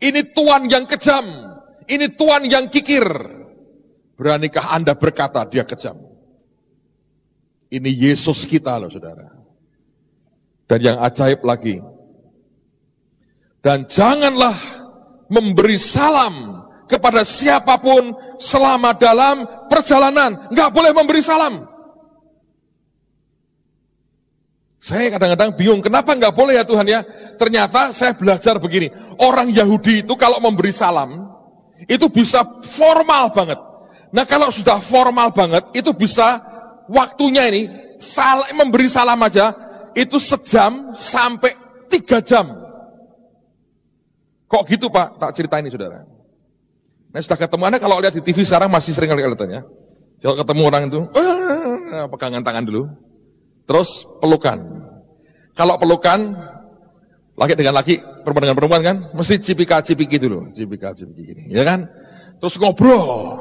Ini 0.03 0.35
Tuhan 0.35 0.67
yang 0.67 0.85
kejam. 0.91 1.25
Ini 1.87 2.11
Tuhan 2.19 2.43
yang 2.51 2.67
kikir. 2.67 3.07
Beranikah 4.19 4.75
Anda 4.75 4.99
berkata 4.99 5.47
dia 5.47 5.63
kejam? 5.63 5.95
Ini 7.71 7.89
Yesus 7.89 8.43
kita 8.45 8.77
loh 8.83 8.91
saudara. 8.91 9.31
Dan 10.67 10.79
yang 10.83 10.99
ajaib 10.99 11.47
lagi. 11.47 11.79
Dan 13.63 13.87
janganlah 13.87 14.59
memberi 15.31 15.79
salam 15.79 16.67
kepada 16.91 17.23
siapa 17.23 17.79
pun 17.79 18.13
selama 18.43 18.93
dalam 18.99 19.47
perjalanan. 19.71 20.51
Nggak 20.51 20.71
boleh 20.75 20.93
memberi 20.93 21.23
salam. 21.23 21.72
Saya 24.83 25.15
kadang-kadang 25.15 25.55
bingung, 25.55 25.79
kenapa 25.79 26.11
nggak 26.11 26.35
boleh 26.35 26.59
ya 26.59 26.67
Tuhan 26.67 26.83
ya? 26.91 27.07
Ternyata 27.39 27.95
saya 27.95 28.19
belajar 28.19 28.59
begini, 28.59 28.91
orang 29.23 29.47
Yahudi 29.47 30.03
itu 30.03 30.19
kalau 30.19 30.43
memberi 30.43 30.75
salam, 30.75 31.23
itu 31.87 32.11
bisa 32.11 32.43
formal 32.67 33.31
banget. 33.31 33.63
Nah 34.11 34.27
kalau 34.27 34.51
sudah 34.51 34.83
formal 34.83 35.31
banget, 35.31 35.71
itu 35.71 35.95
bisa 35.95 36.43
waktunya 36.91 37.47
ini, 37.47 37.71
sal 38.03 38.43
memberi 38.59 38.91
salam 38.91 39.23
aja, 39.23 39.55
itu 39.95 40.19
sejam 40.19 40.91
sampai 40.99 41.55
tiga 41.87 42.19
jam. 42.19 42.51
Kok 44.51 44.67
gitu 44.67 44.91
Pak? 44.91 45.23
Tak 45.23 45.31
cerita 45.39 45.63
ini 45.63 45.71
saudara. 45.71 46.03
Nah 47.15 47.21
sudah 47.23 47.39
ketemu 47.39 47.63
Anda 47.71 47.79
kalau 47.79 48.03
lihat 48.03 48.19
di 48.19 48.23
TV 48.27 48.43
sekarang 48.43 48.67
masih 48.67 48.91
sering 48.91 49.15
kali 49.15 49.23
ya. 49.23 49.63
Kalau 50.19 50.35
ketemu 50.43 50.63
orang 50.67 50.83
itu, 50.91 51.01
eh, 51.15 52.07
pegangan 52.11 52.43
tangan 52.43 52.67
dulu. 52.67 53.12
Terus 53.73 54.05
pelukan. 54.21 54.61
Kalau 55.57 55.81
pelukan, 55.81 56.37
laki 57.41 57.57
dengan 57.57 57.81
laki, 57.81 58.05
perempuan 58.21 58.45
dengan 58.45 58.59
perempuan 58.61 58.83
kan, 58.85 58.97
mesti 59.17 59.41
cipika-cipiki 59.41 60.21
dulu, 60.21 60.53
cipika-cipiki 60.53 61.23
gini, 61.25 61.43
ya 61.49 61.65
kan? 61.65 61.89
Terus 62.37 62.61
ngobrol. 62.61 63.41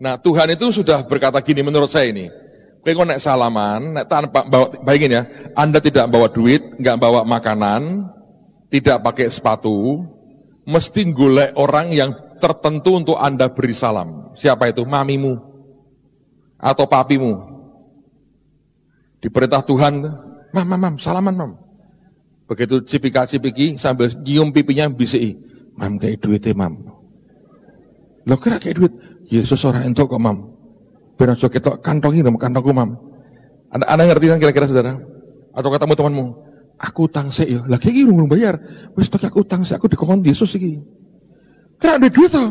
Nah 0.00 0.16
Tuhan 0.16 0.56
itu 0.56 0.72
sudah 0.72 1.04
berkata 1.04 1.44
gini 1.44 1.60
menurut 1.60 1.92
saya 1.92 2.08
ini, 2.08 2.32
Kau 2.80 3.04
naik 3.04 3.20
salaman, 3.20 4.00
naik 4.00 4.08
tanpa 4.08 4.48
bawa, 4.48 4.80
bayangin 4.80 5.20
ya, 5.20 5.22
Anda 5.60 5.84
tidak 5.84 6.08
bawa 6.08 6.32
duit, 6.32 6.80
nggak 6.80 6.96
bawa 6.96 7.28
makanan, 7.28 8.08
tidak 8.72 9.04
pakai 9.04 9.28
sepatu, 9.28 10.08
mesti 10.64 11.04
golek 11.12 11.52
orang 11.60 11.92
yang 11.92 12.16
tertentu 12.40 12.96
untuk 12.96 13.20
Anda 13.20 13.52
beri 13.52 13.76
salam. 13.76 14.32
Siapa 14.32 14.72
itu? 14.72 14.88
Mamimu 14.88 15.36
atau 16.56 16.88
papimu 16.88 17.51
Diperintah 19.22 19.62
Tuhan, 19.62 20.02
mam, 20.50 20.66
mam, 20.66 20.80
mam, 20.82 20.94
salaman, 20.98 21.34
mam. 21.38 21.52
Begitu 22.50 22.82
cipika-cipiki 22.82 23.78
sambil 23.78 24.10
nyium 24.10 24.50
pipinya 24.50 24.90
bisi, 24.90 25.38
mam 25.78 25.94
kayak 25.96 26.18
duit 26.18 26.42
mam. 26.58 26.82
Lo 28.26 28.34
kira 28.36 28.58
kayak 28.58 28.76
duit, 28.82 28.92
Yesus 29.30 29.62
orang 29.62 29.94
itu 29.94 30.02
kok 30.02 30.18
mam. 30.18 30.50
Biar 31.14 31.38
aja 31.38 31.46
kita 31.46 31.78
kantongi 31.78 32.26
dong 32.26 32.34
kantongku 32.34 32.74
mam. 32.74 32.98
Anda, 33.70 33.86
anda 33.88 34.02
ngerti 34.10 34.26
kan 34.26 34.38
kira-kira 34.42 34.66
saudara? 34.66 34.98
Atau 35.54 35.70
ketemu 35.70 35.94
temanmu, 35.94 36.24
aku 36.82 37.06
utang 37.06 37.30
sih 37.30 37.46
ya, 37.46 37.60
lagi 37.70 37.94
ini 37.94 38.10
belum 38.10 38.26
bayar. 38.26 38.58
Wis 38.98 39.06
tok 39.06 39.22
aku 39.30 39.46
utang 39.46 39.62
sih, 39.62 39.78
aku 39.78 39.86
dikongkon 39.86 40.26
Yesus 40.26 40.50
sih. 40.50 40.82
Kira 41.78 41.98
ada 41.98 42.08
duit 42.10 42.30
toh? 42.30 42.50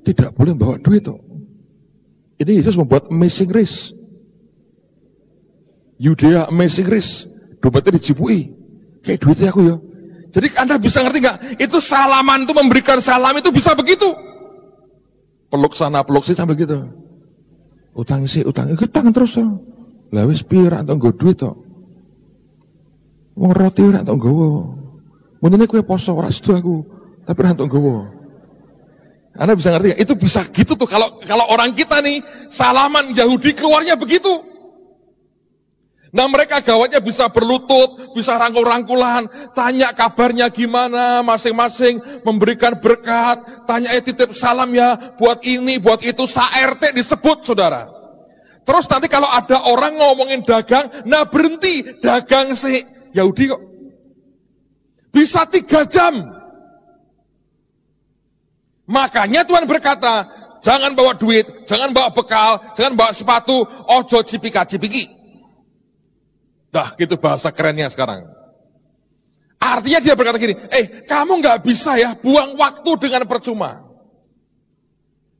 Tidak 0.00 0.32
boleh 0.32 0.56
bawa 0.56 0.80
duit 0.80 1.04
toh. 1.04 1.18
Ini 2.36 2.60
Yesus 2.60 2.76
membuat 2.76 3.08
amazing 3.08 3.48
race. 3.52 3.95
Yudea 5.98 6.48
race. 6.88 7.28
Dompetnya 7.60 7.96
dicipui. 7.96 8.52
Kayak 9.00 9.18
duitnya 9.22 9.48
aku 9.54 9.60
ya. 9.64 9.76
Jadi 10.36 10.46
Anda 10.60 10.76
bisa 10.76 11.00
ngerti 11.00 11.18
nggak? 11.24 11.38
Itu 11.62 11.80
salaman 11.80 12.44
itu 12.44 12.52
memberikan 12.52 13.00
salam 13.00 13.32
itu 13.40 13.48
bisa 13.48 13.72
begitu. 13.72 14.10
Peluk 15.48 15.72
sana, 15.72 16.04
peluk 16.04 16.26
sini 16.26 16.36
sampai 16.36 16.58
gitu. 16.58 16.84
Utang 17.96 18.28
sih, 18.28 18.44
utang, 18.44 18.68
utang 18.76 19.08
terus. 19.14 19.40
Lah 20.12 20.24
wis 20.28 20.44
pira 20.44 20.84
atau 20.84 20.98
nggo 20.98 21.16
duit 21.16 21.40
to. 21.40 21.50
Wong 23.36 23.52
roti 23.52 23.84
ora 23.84 24.04
tok 24.04 24.16
nggowo. 24.16 24.48
Mendene 25.40 25.68
kue 25.68 25.84
poso 25.84 26.16
ora 26.16 26.32
sedo 26.32 26.56
aku, 26.56 26.76
tapi 27.24 27.38
ora 27.40 27.52
nggowo. 27.56 27.96
Anda 29.36 29.52
bisa 29.52 29.72
ngerti 29.72 29.92
gak? 29.92 30.00
Itu 30.00 30.12
bisa 30.16 30.40
gitu 30.48 30.72
tuh 30.72 30.88
kalau 30.88 31.20
kalau 31.28 31.44
orang 31.52 31.76
kita 31.76 32.00
nih 32.00 32.24
salaman 32.48 33.12
Yahudi 33.12 33.52
keluarnya 33.52 33.92
begitu. 33.96 34.55
Nah 36.16 36.24
mereka 36.32 36.64
gawatnya 36.64 36.96
bisa 37.04 37.28
berlutut, 37.28 38.16
bisa 38.16 38.40
rangkul-rangkulan, 38.40 39.28
tanya 39.52 39.92
kabarnya 39.92 40.48
gimana, 40.48 41.20
masing-masing 41.20 42.00
memberikan 42.24 42.72
berkat, 42.80 43.36
tanya 43.68 43.92
eh 43.92 44.00
titip 44.00 44.32
salam 44.32 44.72
ya, 44.72 44.96
buat 45.20 45.44
ini, 45.44 45.76
buat 45.76 46.00
itu, 46.00 46.24
sa-RT 46.24 46.96
disebut 46.96 47.44
saudara. 47.44 47.84
Terus 48.64 48.88
nanti 48.88 49.12
kalau 49.12 49.28
ada 49.28 49.68
orang 49.68 50.00
ngomongin 50.00 50.40
dagang, 50.40 50.88
nah 51.04 51.28
berhenti, 51.28 51.84
dagang 52.00 52.56
sih, 52.56 52.80
Yahudi 53.12 53.52
kok. 53.52 53.60
Bisa 55.12 55.44
tiga 55.44 55.84
jam. 55.84 56.32
Makanya 58.88 59.44
Tuhan 59.44 59.68
berkata, 59.68 60.24
jangan 60.64 60.96
bawa 60.96 61.12
duit, 61.12 61.44
jangan 61.68 61.92
bawa 61.92 62.08
bekal, 62.08 62.72
jangan 62.72 62.96
bawa 62.96 63.12
sepatu, 63.12 63.68
ojo 63.68 64.24
cipika-cipiki. 64.24 65.15
Dah, 66.76 66.92
gitu 67.00 67.16
bahasa 67.16 67.48
kerennya 67.48 67.88
sekarang. 67.88 68.28
Artinya 69.56 69.96
dia 70.04 70.12
berkata 70.12 70.36
gini, 70.36 70.52
eh 70.68 71.08
kamu 71.08 71.40
nggak 71.40 71.64
bisa 71.64 71.96
ya 71.96 72.12
buang 72.12 72.52
waktu 72.52 72.90
dengan 73.00 73.24
percuma. 73.24 73.80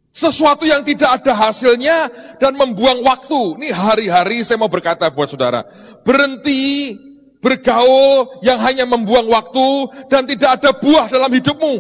Sesuatu 0.09 0.65
yang 0.65 0.81
tidak 0.81 1.21
ada 1.21 1.37
hasilnya 1.37 2.09
dan 2.41 2.57
membuang 2.57 3.05
waktu. 3.05 3.61
Ini 3.61 3.69
hari-hari 3.69 4.41
saya 4.49 4.57
mau 4.57 4.73
berkata 4.73 5.13
buat 5.13 5.29
saudara, 5.29 5.61
berhenti 6.09 6.97
bergaul 7.45 8.41
yang 8.41 8.57
hanya 8.65 8.89
membuang 8.89 9.29
waktu 9.29 9.93
dan 10.09 10.25
tidak 10.25 10.57
ada 10.57 10.73
buah 10.73 11.13
dalam 11.13 11.29
hidupmu. 11.29 11.75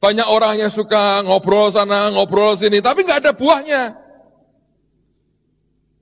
Banyak 0.00 0.24
orang 0.24 0.56
yang 0.56 0.72
suka 0.72 1.20
ngobrol 1.20 1.68
sana, 1.68 2.08
ngobrol 2.16 2.56
sini, 2.56 2.80
tapi 2.80 3.04
nggak 3.04 3.28
ada 3.28 3.32
buahnya. 3.36 4.07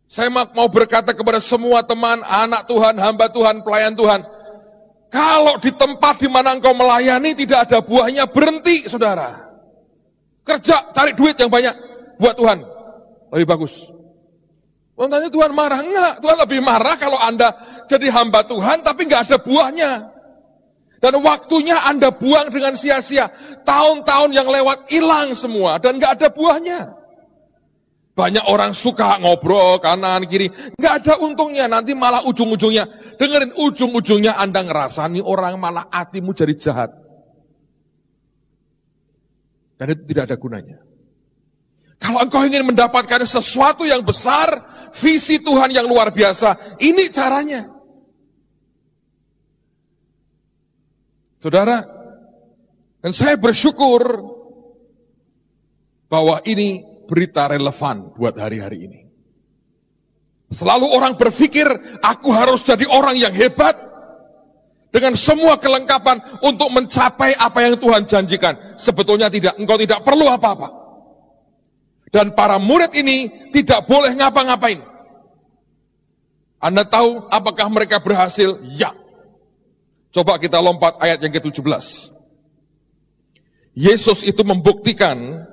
Saya 0.06 0.30
mau 0.30 0.70
berkata 0.70 1.10
kepada 1.10 1.42
semua 1.42 1.82
teman, 1.82 2.22
anak 2.22 2.70
Tuhan, 2.70 2.94
hamba 2.94 3.26
Tuhan, 3.26 3.66
pelayan 3.66 3.94
Tuhan. 3.98 4.22
Kalau 5.10 5.58
di 5.58 5.74
tempat 5.74 6.22
di 6.22 6.28
mana 6.30 6.54
engkau 6.54 6.74
melayani 6.74 7.34
tidak 7.34 7.66
ada 7.66 7.82
buahnya, 7.82 8.30
berhenti 8.30 8.86
saudara. 8.86 9.34
Kerja, 10.46 10.94
cari 10.94 11.10
duit 11.18 11.34
yang 11.34 11.50
banyak 11.50 11.74
buat 12.22 12.38
Tuhan. 12.38 12.62
Lebih 13.34 13.46
bagus. 13.50 13.90
Tanya 14.96 15.28
Tuhan 15.28 15.52
marah? 15.52 15.84
Enggak, 15.84 16.24
Tuhan 16.24 16.38
lebih 16.40 16.60
marah 16.64 16.96
kalau 16.96 17.20
Anda 17.20 17.52
jadi 17.84 18.08
hamba 18.08 18.40
Tuhan 18.48 18.80
tapi 18.80 19.04
nggak 19.04 19.28
ada 19.28 19.38
buahnya. 19.42 19.90
Dan 20.96 21.20
waktunya 21.20 21.76
Anda 21.84 22.08
buang 22.08 22.48
dengan 22.48 22.72
sia-sia. 22.72 23.28
Tahun-tahun 23.60 24.32
yang 24.32 24.48
lewat 24.48 24.88
hilang 24.88 25.36
semua 25.36 25.76
dan 25.76 26.00
nggak 26.00 26.16
ada 26.16 26.28
buahnya. 26.32 26.95
Banyak 28.16 28.48
orang 28.48 28.72
suka 28.72 29.20
ngobrol 29.20 29.76
kanan 29.76 30.24
kiri, 30.24 30.48
nggak 30.80 30.94
ada 31.04 31.14
untungnya. 31.20 31.68
Nanti 31.68 31.92
malah 31.92 32.24
ujung-ujungnya, 32.24 32.88
dengerin 33.20 33.52
ujung-ujungnya 33.52 34.40
Anda 34.40 34.64
ngerasani 34.64 35.20
orang 35.20 35.60
malah 35.60 35.84
hatimu 35.92 36.32
jadi 36.32 36.56
jahat. 36.56 36.96
Dan 39.76 39.92
itu 39.92 40.02
tidak 40.08 40.32
ada 40.32 40.36
gunanya. 40.40 40.80
Kalau 42.00 42.24
engkau 42.24 42.40
ingin 42.48 42.64
mendapatkan 42.64 43.20
sesuatu 43.28 43.84
yang 43.84 44.00
besar, 44.00 44.48
visi 44.96 45.36
Tuhan 45.36 45.68
yang 45.76 45.84
luar 45.84 46.08
biasa, 46.08 46.80
ini 46.80 47.12
caranya. 47.12 47.68
Saudara, 51.36 51.84
dan 53.04 53.12
saya 53.12 53.36
bersyukur 53.36 54.24
bahwa 56.08 56.40
ini 56.48 56.95
berita 57.06 57.48
relevan 57.48 58.12
buat 58.12 58.34
hari-hari 58.36 58.78
ini. 58.90 59.00
Selalu 60.46 60.86
orang 60.90 61.18
berpikir, 61.18 61.66
aku 62.02 62.30
harus 62.30 62.62
jadi 62.62 62.86
orang 62.86 63.18
yang 63.18 63.34
hebat, 63.34 63.86
dengan 64.96 65.12
semua 65.12 65.60
kelengkapan 65.60 66.40
untuk 66.40 66.72
mencapai 66.72 67.36
apa 67.36 67.58
yang 67.60 67.76
Tuhan 67.76 68.08
janjikan. 68.08 68.80
Sebetulnya 68.80 69.28
tidak, 69.28 69.52
engkau 69.60 69.76
tidak 69.76 70.00
perlu 70.00 70.24
apa-apa. 70.24 70.72
Dan 72.08 72.32
para 72.32 72.56
murid 72.56 72.96
ini 72.96 73.50
tidak 73.52 73.84
boleh 73.84 74.16
ngapa-ngapain. 74.16 74.80
Anda 76.64 76.88
tahu 76.88 77.28
apakah 77.28 77.68
mereka 77.68 78.00
berhasil? 78.00 78.56
Ya. 78.72 78.96
Coba 80.16 80.40
kita 80.40 80.56
lompat 80.64 80.96
ayat 80.96 81.20
yang 81.20 81.34
ke-17. 81.36 82.16
Yesus 83.76 84.24
itu 84.24 84.40
membuktikan 84.40 85.44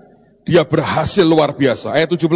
dia 0.44 0.64
berhasil 0.68 1.24
luar 1.24 1.56
biasa. 1.56 1.96
Ayat 1.96 2.12
17. 2.14 2.30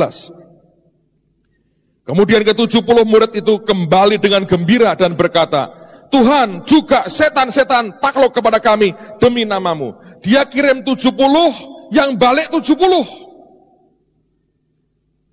Kemudian 2.08 2.42
ke-70 2.48 2.98
murid 3.04 3.32
itu 3.36 3.54
kembali 3.68 4.16
dengan 4.16 4.48
gembira 4.48 4.96
dan 4.96 5.12
berkata, 5.12 5.68
Tuhan 6.08 6.64
juga 6.64 7.12
setan-setan 7.12 8.00
takluk 8.00 8.32
kepada 8.32 8.64
kami 8.64 8.96
demi 9.20 9.44
namamu. 9.44 9.92
Dia 10.24 10.48
kirim 10.48 10.88
70, 10.88 11.92
yang 11.92 12.16
balik 12.16 12.48
70. 12.52 13.28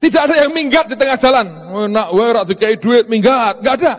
Tidak 0.03 0.21
ada 0.21 0.37
yang 0.45 0.53
minggat 0.53 0.91
di 0.91 0.99
tengah 0.99 1.17
jalan. 1.17 1.47
Oh, 1.73 1.89
nak 1.89 2.13
werak 2.13 2.45
dikai 2.51 2.77
duit 2.77 3.09
minggat. 3.09 3.63
Nggak 3.65 3.75
ada. 3.81 3.95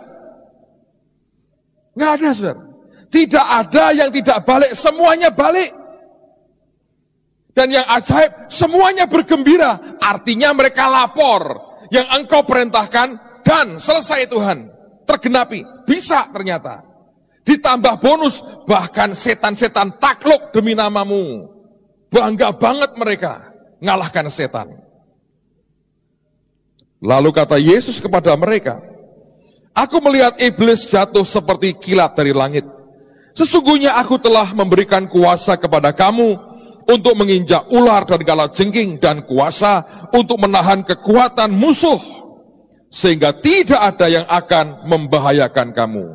Nggak 1.98 2.12
ada, 2.20 2.30
saudara. 2.36 2.62
Tidak 3.10 3.46
ada 3.48 3.84
yang 3.96 4.10
tidak 4.12 4.38
balik. 4.46 4.72
Semuanya 4.76 5.34
balik. 5.34 5.72
Dan 7.56 7.72
yang 7.72 7.88
ajaib, 7.88 8.52
semuanya 8.52 9.08
bergembira. 9.08 9.98
Artinya 10.04 10.52
mereka 10.52 10.92
lapor. 10.92 11.56
Yang 11.88 12.08
engkau 12.12 12.44
perintahkan, 12.44 13.42
dan 13.48 13.80
selesai 13.80 14.28
Tuhan. 14.28 14.68
Tergenapi. 15.08 15.88
Bisa 15.88 16.28
ternyata. 16.36 16.84
Ditambah 17.48 18.02
bonus, 18.04 18.44
bahkan 18.68 19.16
setan-setan 19.16 19.96
takluk 19.96 20.52
demi 20.52 20.76
namamu. 20.76 21.48
Bangga 22.12 22.52
banget 22.52 22.92
mereka. 23.00 23.56
Ngalahkan 23.80 24.28
setan. 24.28 24.68
Lalu 27.00 27.30
kata 27.32 27.56
Yesus 27.62 28.02
kepada 28.02 28.34
mereka, 28.36 28.82
Aku 29.76 30.00
melihat 30.00 30.40
iblis 30.40 30.88
jatuh 30.88 31.28
seperti 31.28 31.76
kilat 31.76 32.16
dari 32.16 32.32
langit. 32.32 32.64
Sesungguhnya 33.36 34.00
aku 34.00 34.16
telah 34.16 34.56
memberikan 34.56 35.04
kuasa 35.04 35.60
kepada 35.60 35.92
kamu 35.92 36.40
untuk 36.86 37.14
menginjak 37.18 37.66
ular 37.74 38.06
dan 38.06 38.22
gala 38.22 38.50
jengking 38.54 39.02
dan 39.02 39.26
kuasa 39.26 40.08
untuk 40.14 40.38
menahan 40.42 40.86
kekuatan 40.86 41.50
musuh 41.54 41.98
sehingga 42.94 43.36
tidak 43.36 43.82
ada 43.82 44.08
yang 44.08 44.26
akan 44.30 44.88
membahayakan 44.88 45.74
kamu. 45.76 46.06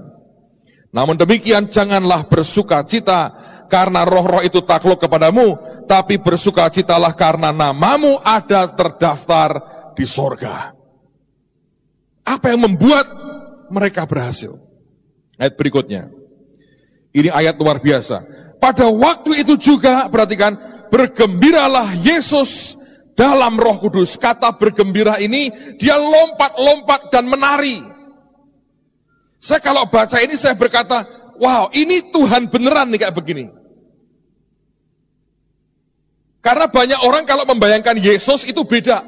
Namun 0.90 1.14
demikian 1.18 1.70
janganlah 1.70 2.26
bersuka 2.26 2.82
cita 2.82 3.30
karena 3.70 4.02
roh-roh 4.02 4.42
itu 4.42 4.58
takluk 4.66 4.98
kepadamu, 4.98 5.54
tapi 5.86 6.18
bersuka 6.18 6.66
citalah 6.72 7.14
karena 7.14 7.54
namamu 7.54 8.18
ada 8.24 8.66
terdaftar 8.66 9.62
di 9.94 10.02
sorga. 10.02 10.74
Apa 12.26 12.50
yang 12.50 12.66
membuat 12.66 13.06
mereka 13.70 14.02
berhasil? 14.08 14.58
Ayat 15.38 15.54
berikutnya. 15.54 16.10
Ini 17.14 17.30
ayat 17.30 17.58
luar 17.58 17.78
biasa. 17.78 18.22
Pada 18.60 18.92
waktu 18.92 19.40
itu 19.40 19.56
juga, 19.56 20.04
perhatikan, 20.12 20.52
bergembiralah 20.92 21.96
Yesus 22.04 22.76
dalam 23.16 23.56
roh 23.56 23.80
kudus. 23.80 24.20
Kata 24.20 24.52
bergembira 24.52 25.16
ini, 25.16 25.48
dia 25.80 25.96
lompat-lompat 25.96 27.08
dan 27.08 27.24
menari. 27.24 27.80
Saya 29.40 29.64
kalau 29.64 29.88
baca 29.88 30.20
ini 30.20 30.36
saya 30.36 30.52
berkata, 30.52 31.08
wow 31.40 31.72
ini 31.72 32.12
Tuhan 32.12 32.52
beneran 32.52 32.92
nih 32.92 33.08
kayak 33.08 33.16
begini. 33.16 33.48
Karena 36.44 36.68
banyak 36.68 37.00
orang 37.00 37.24
kalau 37.24 37.48
membayangkan 37.48 37.96
Yesus 37.96 38.44
itu 38.44 38.60
beda. 38.60 39.00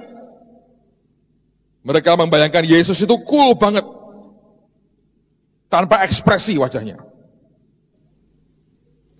Mereka 1.84 2.16
membayangkan 2.16 2.64
Yesus 2.64 3.04
itu 3.04 3.16
cool 3.28 3.52
banget. 3.60 3.84
Tanpa 5.68 6.04
ekspresi 6.08 6.56
wajahnya 6.56 7.11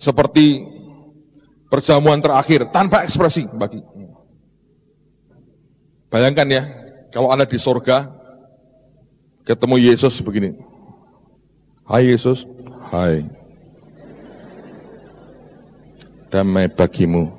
seperti 0.02 0.66
perjamuan 1.70 2.18
terakhir 2.18 2.66
tanpa 2.74 3.06
ekspresi 3.06 3.46
bagi. 3.54 3.78
Bayangkan 6.10 6.48
ya, 6.50 6.62
kalau 7.14 7.30
Anda 7.30 7.46
di 7.46 7.54
sorga, 7.56 8.10
ketemu 9.46 9.78
Yesus 9.78 10.18
begini. 10.18 10.58
Hai 11.86 12.10
Yesus, 12.10 12.42
hai. 12.90 13.22
Damai 16.34 16.66
bagimu. 16.66 17.30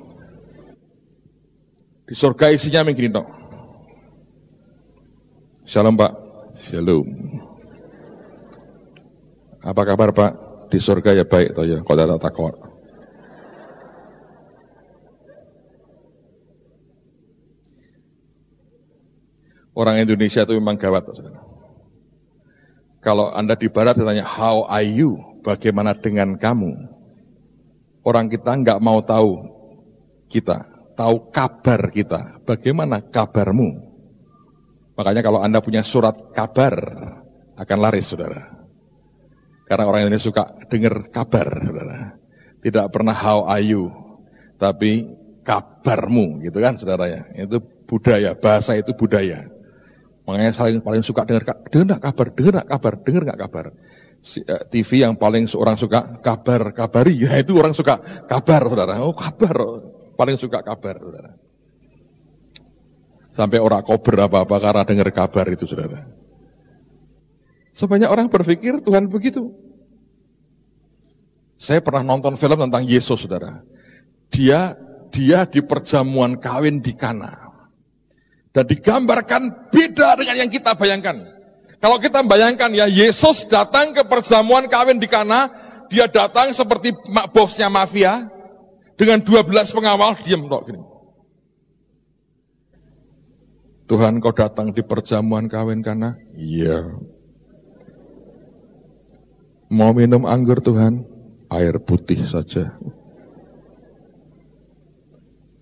Di 2.08 2.14
sorga 2.16 2.48
isinya 2.48 2.80
begini 2.80 3.12
dong. 3.12 3.28
Shalom 5.68 6.00
Pak. 6.00 6.12
Shalom. 6.54 7.08
Apa 9.64 9.82
kabar 9.82 10.12
Pak? 10.12 10.43
Di 10.74 10.82
sorga 10.82 11.14
ya 11.14 11.22
baik 11.22 11.54
toh 11.54 11.62
ya, 11.62 11.78
kau 11.86 11.94
tak 11.94 12.18
takut. 12.18 12.50
Orang 19.70 20.02
Indonesia 20.02 20.42
itu 20.42 20.58
memang 20.58 20.74
gawat. 20.74 21.14
Kalau 22.98 23.30
Anda 23.30 23.54
di 23.54 23.70
barat 23.70 23.94
ditanya, 23.94 24.26
how 24.26 24.66
are 24.66 24.82
you? 24.82 25.14
Bagaimana 25.46 25.94
dengan 25.94 26.34
kamu? 26.34 26.74
Orang 28.02 28.26
kita 28.26 28.58
nggak 28.58 28.82
mau 28.82 28.98
tahu 28.98 29.46
kita, 30.26 30.66
tahu 30.98 31.30
kabar 31.30 31.86
kita. 31.86 32.42
Bagaimana 32.42 32.98
kabarmu? 32.98 33.78
Makanya 34.98 35.22
kalau 35.22 35.38
Anda 35.38 35.62
punya 35.62 35.86
surat 35.86 36.34
kabar, 36.34 36.74
akan 37.54 37.78
laris, 37.78 38.10
saudara. 38.10 38.53
Karena 39.64 39.84
orang 39.88 40.06
Indonesia 40.06 40.28
suka 40.28 40.44
dengar 40.68 41.08
kabar, 41.08 41.48
saudara. 41.64 42.20
Tidak 42.60 42.86
pernah 42.92 43.16
how 43.16 43.48
are 43.48 43.64
you, 43.64 43.88
tapi 44.60 45.08
kabarmu, 45.44 46.44
gitu 46.44 46.60
kan, 46.60 46.76
saudara 46.76 47.08
ya. 47.08 47.22
Itu 47.32 47.60
budaya, 47.88 48.36
bahasa 48.36 48.76
itu 48.76 48.92
budaya. 48.92 49.48
Makanya 50.24 50.56
saling 50.56 50.80
paling 50.80 51.04
suka 51.04 51.24
dengar 51.28 51.44
dengar 51.68 52.00
kabar, 52.00 52.26
dengar 52.32 52.64
kabar, 52.64 52.92
dengar 53.04 53.22
nggak 53.28 53.40
kabar. 53.44 53.66
Eh, 54.24 54.62
TV 54.72 55.04
yang 55.04 55.20
paling 55.20 55.44
seorang 55.44 55.76
suka 55.76 56.16
kabar, 56.24 56.72
kabari, 56.72 57.28
ya 57.28 57.36
itu 57.36 57.52
orang 57.60 57.76
suka 57.76 58.00
kabar, 58.24 58.64
saudara. 58.64 59.04
Oh 59.04 59.12
kabar, 59.12 59.84
paling 60.16 60.40
suka 60.40 60.64
kabar, 60.64 60.96
saudara. 60.96 61.36
Sampai 63.36 63.60
orang 63.60 63.84
kober 63.84 64.16
apa-apa 64.24 64.56
karena 64.62 64.82
dengar 64.88 65.08
kabar 65.12 65.44
itu, 65.52 65.68
saudara. 65.68 66.23
Sebanyak 67.74 68.06
orang 68.06 68.30
berpikir 68.30 68.78
Tuhan 68.78 69.10
begitu. 69.10 69.50
Saya 71.58 71.82
pernah 71.82 72.06
nonton 72.06 72.38
film 72.38 72.54
tentang 72.54 72.86
Yesus, 72.86 73.26
saudara. 73.26 73.66
Dia 74.30 74.78
dia 75.10 75.42
di 75.42 75.58
perjamuan 75.58 76.38
kawin 76.38 76.78
di 76.78 76.94
Kana. 76.94 77.34
Dan 78.54 78.70
digambarkan 78.70 79.74
beda 79.74 80.14
dengan 80.14 80.46
yang 80.46 80.50
kita 80.50 80.78
bayangkan. 80.78 81.18
Kalau 81.82 81.98
kita 81.98 82.22
bayangkan 82.22 82.70
ya 82.70 82.86
Yesus 82.86 83.50
datang 83.50 83.90
ke 83.90 84.06
perjamuan 84.06 84.70
kawin 84.70 85.02
di 85.02 85.10
Kana, 85.10 85.50
dia 85.90 86.06
datang 86.06 86.54
seperti 86.54 86.94
bosnya 87.34 87.66
mafia 87.66 88.30
dengan 88.94 89.18
12 89.18 89.50
pengawal 89.74 90.14
diam 90.22 90.46
tok 90.46 90.62
gini. 90.70 90.82
Tuhan 93.84 94.22
kau 94.22 94.32
datang 94.32 94.70
di 94.70 94.80
perjamuan 94.86 95.50
kawin 95.50 95.82
Kana? 95.82 96.14
Iya. 96.38 97.13
Mau 99.74 99.90
minum 99.90 100.22
anggur 100.22 100.62
Tuhan? 100.62 101.02
Air 101.50 101.82
putih 101.82 102.22
saja. 102.22 102.78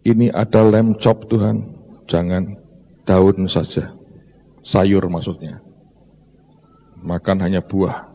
Ini 0.05 0.29
ada 0.37 0.61
lem 0.61 1.01
chop 1.01 1.33
Tuhan. 1.33 1.65
Jangan 2.05 2.61
daun 3.09 3.49
saja, 3.49 3.89
sayur 4.61 5.09
maksudnya. 5.09 5.65
Makan 7.01 7.41
hanya 7.41 7.65
buah, 7.65 8.13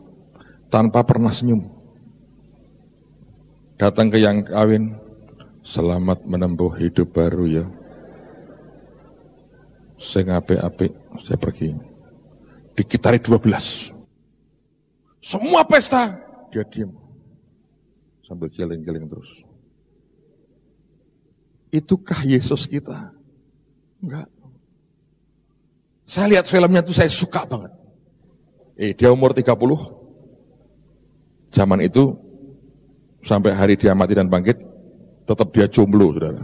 tanpa 0.70 1.02
pernah 1.02 1.34
senyum. 1.34 1.66
Datang 3.74 4.06
ke 4.06 4.22
yang 4.22 4.46
kawin, 4.46 4.94
selamat 5.66 6.22
menempuh 6.30 6.78
hidup 6.78 7.10
baru 7.10 7.44
ya. 7.50 7.66
Saya 9.98 10.38
ngape-ape, 10.38 10.94
saya 11.18 11.38
pergi. 11.42 11.74
Dikitari 12.78 13.18
12. 13.18 13.97
Semua 15.18 15.66
pesta, 15.66 16.14
dia 16.54 16.62
diam. 16.62 16.94
Sambil 18.22 18.52
jalan-jalan 18.52 19.08
terus. 19.08 19.42
Itukah 21.72 22.24
Yesus 22.24 22.64
kita? 22.64 23.12
Enggak. 24.00 24.28
Saya 26.08 26.36
lihat 26.36 26.48
filmnya 26.48 26.80
itu 26.80 26.96
saya 26.96 27.12
suka 27.12 27.44
banget. 27.44 27.72
Eh, 28.78 28.96
dia 28.96 29.12
umur 29.12 29.36
30. 29.36 29.52
Zaman 31.52 31.80
itu 31.84 32.16
sampai 33.20 33.52
hari 33.52 33.74
dia 33.76 33.92
mati 33.92 34.16
dan 34.16 34.30
bangkit, 34.30 34.56
tetap 35.28 35.52
dia 35.52 35.68
jomblo, 35.68 36.16
saudara. 36.16 36.40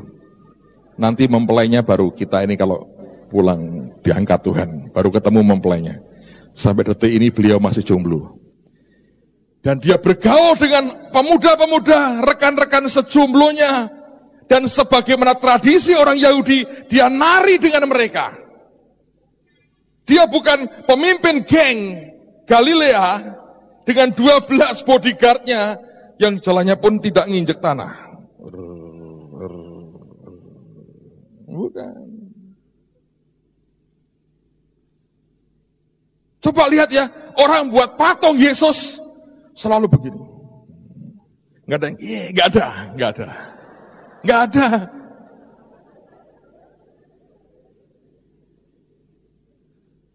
Nanti 1.01 1.25
mempelainya 1.31 1.81
baru 1.81 2.13
kita 2.13 2.45
ini 2.45 2.59
kalau 2.61 2.85
pulang 3.33 3.89
diangkat 4.05 4.41
Tuhan, 4.45 4.69
baru 4.93 5.09
ketemu 5.09 5.41
mempelainya. 5.41 5.95
Sampai 6.53 6.85
detik 6.87 7.11
ini 7.11 7.33
beliau 7.33 7.57
masih 7.57 7.83
jomblo. 7.83 8.44
Dan 9.65 9.81
dia 9.81 9.97
bergaul 9.97 10.61
dengan 10.61 11.09
pemuda-pemuda, 11.09 12.21
rekan-rekan 12.21 12.85
sejomblonya. 12.85 13.89
Dan 14.45 14.69
sebagaimana 14.69 15.41
tradisi 15.41 15.97
orang 15.97 16.21
Yahudi, 16.21 16.85
dia 16.85 17.09
nari 17.09 17.57
dengan 17.57 17.89
mereka. 17.89 18.37
Dia 20.05 20.29
bukan 20.29 20.85
pemimpin 20.85 21.49
geng 21.49 21.97
Galilea 22.45 23.25
dengan 23.89 24.13
12 24.13 24.85
bodyguardnya 24.85 25.81
yang 26.21 26.37
jalannya 26.45 26.77
pun 26.77 27.01
tidak 27.01 27.25
nginjek 27.25 27.57
tanah. 27.57 28.05
Bukan. 31.49 31.97
Coba 36.45 36.69
lihat 36.69 36.93
ya, 36.93 37.09
orang 37.41 37.73
buat 37.73 37.97
patung 37.97 38.37
Yesus 38.37 39.01
selalu 39.55 39.87
begini. 39.89 40.21
Nggak 41.65 41.79
ada, 41.81 41.89
iya, 41.97 42.23
nggak 42.29 42.47
ada, 42.53 42.67
nggak 42.93 43.11
ada, 43.17 43.29
nggak 44.21 44.41
ada. 44.51 44.67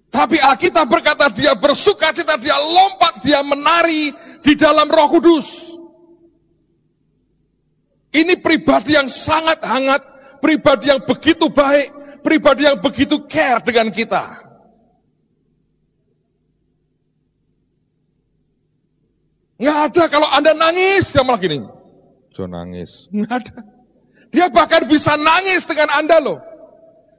Tapi 0.09 0.37
Alkitab 0.41 0.85
berkata 0.85 1.31
dia 1.31 1.55
bersuka 1.55 2.11
cita, 2.13 2.35
dia 2.37 2.57
lompat, 2.59 3.23
dia 3.23 3.39
menari 3.41 4.13
di 4.43 4.53
dalam 4.53 4.85
roh 4.91 5.09
kudus. 5.09 5.73
Ini 8.09 8.41
pribadi 8.41 8.97
yang 8.97 9.05
sangat 9.05 9.61
hangat, 9.61 10.01
pribadi 10.41 10.89
yang 10.89 11.01
begitu 11.05 11.47
baik, 11.49 12.21
pribadi 12.25 12.65
yang 12.65 12.81
begitu 12.81 13.21
care 13.29 13.61
dengan 13.61 13.93
kita. 13.93 14.48
Nggak 19.59 19.77
ada 19.91 20.03
kalau 20.07 20.27
Anda 20.31 20.55
nangis, 20.55 21.11
dia 21.11 21.21
malah 21.21 21.37
gini. 21.37 21.59
So 22.31 22.47
nangis. 22.47 23.11
Nggak 23.11 23.43
ada. 23.43 23.55
Dia 24.31 24.47
bahkan 24.47 24.87
bisa 24.87 25.19
nangis 25.19 25.67
dengan 25.67 25.91
Anda 25.91 26.17
loh. 26.23 26.39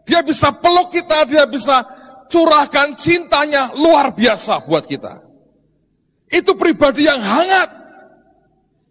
Dia 0.09 0.25
bisa 0.25 0.49
peluk 0.57 0.89
kita, 0.89 1.29
dia 1.29 1.45
bisa 1.45 1.85
curahkan 2.33 2.97
cintanya 2.97 3.77
luar 3.77 4.17
biasa 4.17 4.65
buat 4.65 4.89
kita. 4.89 5.21
Itu 6.31 6.57
pribadi 6.57 7.05
yang 7.05 7.21
hangat. 7.21 7.69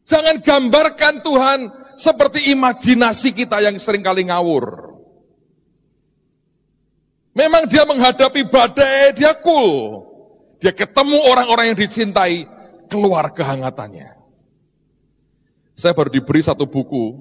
Jangan 0.05 0.43
gambarkan 0.43 1.25
Tuhan 1.25 1.59
seperti 1.97 2.51
imajinasi 2.53 3.33
kita 3.33 3.63
yang 3.65 3.79
sering 3.81 4.05
kali 4.05 4.27
ngawur. 4.29 4.93
Memang 7.33 7.71
dia 7.71 7.87
menghadapi 7.87 8.51
badai, 8.51 9.15
dia 9.15 9.31
cool. 9.39 10.03
Dia 10.59 10.75
ketemu 10.75 11.23
orang-orang 11.23 11.71
yang 11.71 11.79
dicintai, 11.79 12.43
keluar 12.89 13.31
kehangatannya. 13.31 14.17
Saya 15.77 15.95
baru 15.95 16.11
diberi 16.11 16.43
satu 16.43 16.67
buku, 16.67 17.15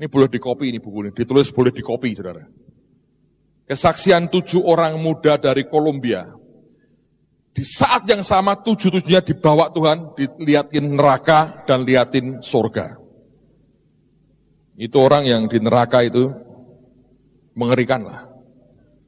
ini 0.00 0.06
boleh 0.08 0.30
dikopi 0.30 0.72
ini 0.72 0.80
buku 0.80 1.04
ini, 1.04 1.10
ditulis 1.12 1.52
boleh 1.52 1.68
dikopi 1.68 2.16
saudara. 2.16 2.48
Kesaksian 3.68 4.32
tujuh 4.32 4.64
orang 4.64 4.96
muda 4.96 5.36
dari 5.36 5.68
Kolombia. 5.68 6.32
Di 7.54 7.62
saat 7.62 8.08
yang 8.10 8.26
sama 8.26 8.58
tujuh-tujuhnya 8.58 9.22
dibawa 9.22 9.70
Tuhan, 9.70 10.16
dilihatin 10.16 10.96
neraka 10.96 11.62
dan 11.68 11.86
liatin 11.86 12.42
surga. 12.42 12.98
Itu 14.74 14.98
orang 14.98 15.22
yang 15.22 15.42
di 15.46 15.62
neraka 15.62 16.02
itu 16.02 16.34
mengerikan 17.54 18.02
lah. 18.04 18.26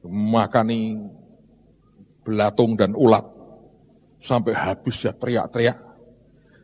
Makani 0.07 0.95
belatung 2.23 2.79
dan 2.79 2.95
ulat. 2.95 3.36
Sampai 4.17 4.57
habis 4.57 4.97
ya 5.01 5.13
teriak-teriak. 5.13 5.77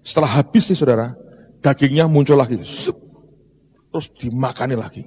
Setelah 0.03 0.41
habis 0.41 0.67
nih 0.67 0.77
saudara, 0.77 1.07
dagingnya 1.63 2.09
muncul 2.11 2.35
lagi. 2.35 2.59
Terus 2.59 4.07
dimakani 4.17 4.75
lagi. 4.75 5.05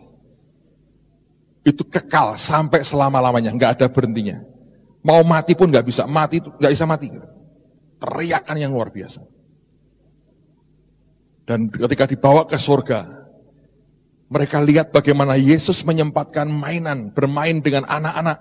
itu 1.66 1.82
kekal 1.82 2.38
sampai 2.38 2.86
selama-lamanya, 2.86 3.50
nggak 3.50 3.82
ada 3.82 3.86
berhentinya. 3.90 4.38
Mau 5.02 5.26
mati 5.26 5.58
pun 5.58 5.66
nggak 5.66 5.82
bisa, 5.82 6.06
mati 6.06 6.38
itu 6.38 6.46
nggak 6.46 6.72
bisa 6.78 6.86
mati. 6.86 7.10
Teriakan 7.98 8.54
yang 8.54 8.70
luar 8.70 8.94
biasa. 8.94 9.18
Dan 11.42 11.66
ketika 11.66 12.06
dibawa 12.06 12.46
ke 12.46 12.54
surga, 12.54 13.06
mereka 14.26 14.58
lihat 14.62 14.90
bagaimana 14.90 15.38
Yesus 15.38 15.86
menyempatkan 15.86 16.50
mainan, 16.50 17.14
bermain 17.14 17.62
dengan 17.62 17.86
anak-anak. 17.86 18.38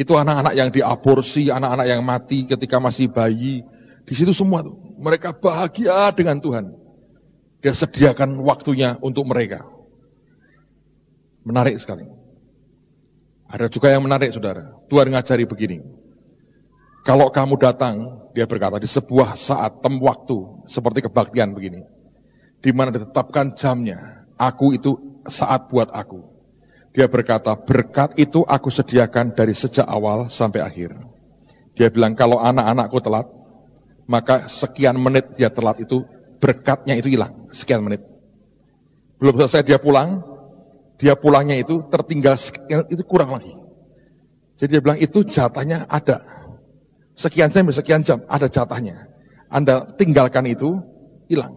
Itu 0.00 0.16
anak-anak 0.16 0.56
yang 0.56 0.72
diaborsi, 0.72 1.52
anak-anak 1.52 1.84
yang 1.84 2.00
mati 2.00 2.48
ketika 2.48 2.80
masih 2.80 3.12
bayi. 3.12 3.60
Di 4.08 4.16
situ 4.16 4.32
semua 4.32 4.64
tuh. 4.64 4.80
Mereka 4.96 5.36
bahagia 5.36 6.08
dengan 6.16 6.40
Tuhan. 6.40 6.72
Dia 7.60 7.76
sediakan 7.76 8.40
waktunya 8.40 8.96
untuk 9.04 9.28
mereka. 9.28 9.60
Menarik 11.44 11.76
sekali. 11.76 12.08
Ada 13.44 13.68
juga 13.68 13.92
yang 13.92 14.00
menarik 14.00 14.32
saudara. 14.32 14.72
Tuhan 14.88 15.12
ngajari 15.12 15.44
begini. 15.44 15.84
Kalau 17.04 17.28
kamu 17.28 17.60
datang, 17.60 18.24
dia 18.32 18.48
berkata, 18.48 18.80
di 18.80 18.88
sebuah 18.88 19.36
saat, 19.36 19.84
tem 19.84 20.00
waktu, 20.00 20.64
seperti 20.64 21.04
kebaktian 21.04 21.52
begini. 21.52 21.84
Di 22.60 22.72
mana 22.72 22.88
ditetapkan 22.88 23.52
jamnya, 23.52 24.24
aku 24.40 24.72
itu 24.72 24.96
saat 25.28 25.68
buat 25.68 25.92
aku. 25.92 26.29
Dia 26.90 27.06
berkata, 27.06 27.54
berkat 27.54 28.18
itu 28.18 28.42
aku 28.42 28.66
sediakan 28.66 29.30
dari 29.30 29.54
sejak 29.54 29.86
awal 29.86 30.26
sampai 30.26 30.58
akhir. 30.58 30.90
Dia 31.78 31.86
bilang, 31.86 32.18
kalau 32.18 32.42
anak-anakku 32.42 32.98
telat, 32.98 33.30
maka 34.10 34.50
sekian 34.50 34.98
menit 34.98 35.38
dia 35.38 35.54
telat 35.54 35.78
itu, 35.78 36.02
berkatnya 36.42 36.98
itu 36.98 37.14
hilang, 37.14 37.46
sekian 37.54 37.86
menit. 37.86 38.02
Belum 39.22 39.38
selesai 39.38 39.62
dia 39.62 39.78
pulang, 39.78 40.18
dia 40.98 41.14
pulangnya 41.14 41.62
itu 41.62 41.86
tertinggal 41.86 42.34
sekian, 42.34 42.82
itu 42.90 43.06
kurang 43.06 43.38
lagi. 43.38 43.54
Jadi 44.58 44.76
dia 44.76 44.82
bilang 44.82 44.98
itu 44.98 45.22
jatahnya 45.22 45.86
ada. 45.86 46.26
Sekian 47.14 47.54
jam, 47.54 47.70
sekian 47.70 48.02
jam, 48.02 48.18
ada 48.26 48.50
jatahnya. 48.50 49.06
Anda 49.46 49.86
tinggalkan 49.94 50.50
itu, 50.50 50.74
hilang. 51.30 51.54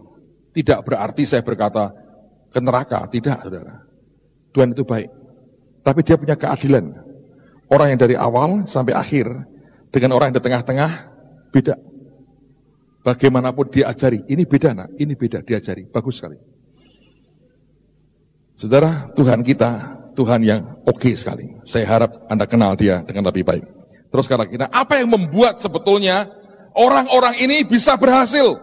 Tidak 0.54 0.86
berarti 0.86 1.26
saya 1.26 1.42
berkata 1.42 1.90
ke 2.54 2.62
neraka, 2.62 3.02
tidak 3.10 3.42
saudara. 3.42 3.82
Tuhan 4.54 4.70
itu 4.70 4.86
baik. 4.86 5.23
Tapi 5.84 6.00
dia 6.00 6.16
punya 6.16 6.32
keadilan. 6.34 6.96
Orang 7.68 7.92
yang 7.92 8.00
dari 8.00 8.16
awal 8.16 8.64
sampai 8.64 8.96
akhir, 8.96 9.28
dengan 9.92 10.16
orang 10.16 10.32
yang 10.32 10.40
di 10.40 10.44
tengah-tengah, 10.44 10.90
beda. 11.52 11.76
Bagaimanapun 13.04 13.68
dia 13.68 13.92
ajari, 13.92 14.24
ini 14.32 14.48
beda 14.48 14.72
nak, 14.72 14.88
ini 14.96 15.12
beda, 15.12 15.44
diajari. 15.44 15.84
Bagus 15.84 16.24
sekali. 16.24 16.40
Saudara, 18.56 19.12
Tuhan 19.12 19.44
kita, 19.44 20.00
Tuhan 20.16 20.40
yang 20.40 20.80
oke 20.88 21.04
okay 21.04 21.12
sekali. 21.12 21.52
Saya 21.68 21.84
harap 21.84 22.16
Anda 22.32 22.48
kenal 22.48 22.78
dia 22.80 23.04
dengan 23.04 23.28
lebih 23.28 23.44
baik. 23.44 23.64
Terus 24.08 24.24
sekarang 24.24 24.48
kita, 24.48 24.72
apa 24.72 25.02
yang 25.02 25.10
membuat 25.10 25.60
sebetulnya 25.60 26.30
orang-orang 26.72 27.34
ini 27.44 27.66
bisa 27.66 27.98
berhasil? 27.98 28.56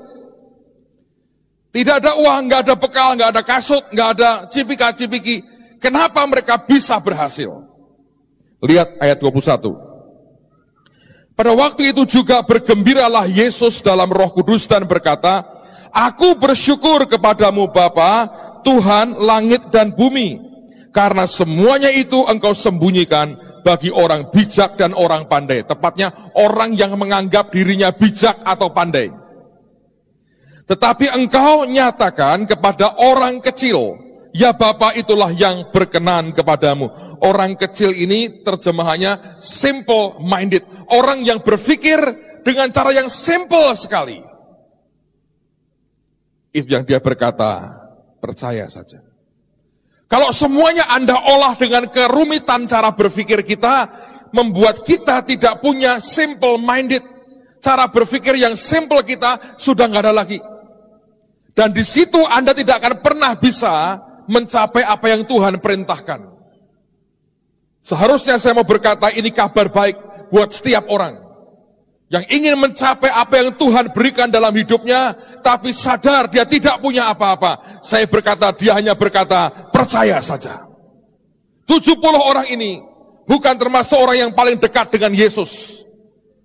Tidak 1.72 1.96
ada 2.04 2.18
uang, 2.18 2.48
nggak 2.48 2.62
ada 2.68 2.76
bekal, 2.76 3.16
nggak 3.20 3.30
ada 3.36 3.44
kasut, 3.44 3.84
nggak 3.92 4.10
ada 4.18 4.30
cipika-cipiki. 4.48 5.51
Kenapa 5.82 6.22
mereka 6.30 6.62
bisa 6.62 7.02
berhasil? 7.02 7.50
Lihat 8.62 9.02
ayat 9.02 9.18
21. 9.18 9.74
Pada 11.34 11.58
waktu 11.58 11.90
itu 11.90 12.06
juga 12.06 12.46
bergembiralah 12.46 13.26
Yesus 13.26 13.82
dalam 13.82 14.14
roh 14.14 14.30
kudus 14.30 14.70
dan 14.70 14.86
berkata, 14.86 15.42
Aku 15.90 16.38
bersyukur 16.38 17.10
kepadamu 17.10 17.74
Bapa 17.74 18.30
Tuhan 18.62 19.18
langit 19.18 19.74
dan 19.74 19.90
bumi. 19.98 20.38
Karena 20.94 21.26
semuanya 21.26 21.90
itu 21.90 22.22
engkau 22.30 22.54
sembunyikan 22.54 23.34
bagi 23.66 23.90
orang 23.90 24.30
bijak 24.30 24.78
dan 24.78 24.94
orang 24.94 25.26
pandai. 25.26 25.66
Tepatnya 25.66 26.32
orang 26.38 26.78
yang 26.78 26.94
menganggap 26.94 27.50
dirinya 27.50 27.90
bijak 27.90 28.38
atau 28.46 28.70
pandai. 28.70 29.10
Tetapi 30.70 31.10
engkau 31.16 31.66
nyatakan 31.66 32.46
kepada 32.46 33.02
orang 33.02 33.42
kecil, 33.42 34.11
ya 34.32 34.52
Bapak 34.56 34.96
itulah 35.00 35.32
yang 35.32 35.70
berkenan 35.72 36.36
kepadamu. 36.36 36.90
Orang 37.22 37.54
kecil 37.54 37.94
ini 37.94 38.42
terjemahannya 38.42 39.40
simple 39.44 40.18
minded. 40.24 40.66
Orang 40.90 41.22
yang 41.22 41.40
berpikir 41.46 42.02
dengan 42.42 42.74
cara 42.74 42.90
yang 42.92 43.08
simple 43.08 43.78
sekali. 43.78 44.18
Itu 46.52 46.68
yang 46.68 46.84
dia 46.84 47.00
berkata, 47.00 47.82
Percaya 48.22 48.70
saja. 48.70 49.02
Kalau 50.06 50.30
semuanya 50.30 50.86
Anda 50.94 51.18
olah 51.18 51.58
dengan 51.58 51.90
kerumitan 51.90 52.70
cara 52.70 52.94
berpikir 52.94 53.42
kita, 53.42 53.90
membuat 54.30 54.86
kita 54.86 55.26
tidak 55.26 55.58
punya 55.58 55.98
simple 55.98 56.62
minded. 56.62 57.02
Cara 57.66 57.90
berpikir 57.90 58.38
yang 58.38 58.54
simple 58.54 59.02
kita 59.02 59.58
sudah 59.58 59.90
nggak 59.90 60.04
ada 60.06 60.14
lagi. 60.14 60.38
Dan 61.58 61.74
di 61.74 61.82
situ 61.82 62.22
Anda 62.22 62.54
tidak 62.54 62.78
akan 62.78 62.96
pernah 63.02 63.34
bisa 63.34 63.98
mencapai 64.28 64.84
apa 64.86 65.06
yang 65.10 65.26
Tuhan 65.26 65.58
perintahkan. 65.62 66.28
Seharusnya 67.82 68.38
saya 68.38 68.54
mau 68.54 68.66
berkata 68.68 69.10
ini 69.10 69.34
kabar 69.34 69.70
baik 69.74 70.30
buat 70.30 70.54
setiap 70.54 70.86
orang 70.90 71.32
yang 72.12 72.28
ingin 72.28 72.60
mencapai 72.60 73.08
apa 73.08 73.40
yang 73.40 73.56
Tuhan 73.56 73.96
berikan 73.96 74.28
dalam 74.28 74.52
hidupnya, 74.52 75.16
tapi 75.40 75.72
sadar 75.72 76.28
dia 76.28 76.44
tidak 76.44 76.84
punya 76.84 77.08
apa-apa. 77.08 77.80
Saya 77.80 78.04
berkata, 78.04 78.52
dia 78.52 78.76
hanya 78.76 78.92
berkata, 79.00 79.48
percaya 79.72 80.20
saja. 80.20 80.68
70 81.64 82.04
orang 82.20 82.52
ini 82.52 82.84
bukan 83.24 83.56
termasuk 83.56 83.96
orang 83.96 84.28
yang 84.28 84.32
paling 84.36 84.60
dekat 84.60 84.92
dengan 84.92 85.16
Yesus. 85.16 85.82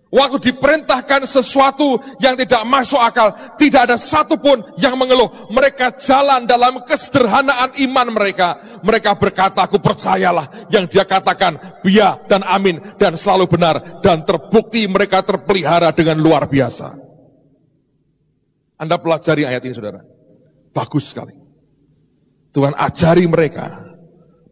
Waktu 0.07 0.39
diperintahkan 0.39 1.27
sesuatu 1.27 1.99
yang 2.23 2.39
tidak 2.39 2.63
masuk 2.63 2.97
akal, 3.03 3.35
tidak 3.59 3.91
ada 3.91 3.99
satupun 3.99 4.63
yang 4.79 4.95
mengeluh. 4.95 5.51
Mereka 5.51 5.99
jalan 5.99 6.47
dalam 6.47 6.79
kesederhanaan 6.87 7.75
iman 7.75 8.15
mereka. 8.15 8.55
Mereka 8.87 9.19
berkata, 9.19 9.67
aku 9.67 9.83
percayalah 9.83 10.71
yang 10.71 10.87
dia 10.87 11.03
katakan, 11.03 11.59
biya 11.83 12.23
dan 12.31 12.47
amin, 12.47 12.79
dan 13.03 13.19
selalu 13.19 13.51
benar. 13.51 13.99
Dan 13.99 14.23
terbukti 14.23 14.87
mereka 14.87 15.27
terpelihara 15.27 15.91
dengan 15.91 16.23
luar 16.23 16.47
biasa. 16.47 16.95
Anda 18.79 19.03
pelajari 19.03 19.43
ayat 19.43 19.65
ini 19.67 19.75
saudara. 19.75 20.07
Bagus 20.71 21.11
sekali. 21.11 21.35
Tuhan 22.55 22.79
ajari 22.79 23.27
mereka 23.27 23.85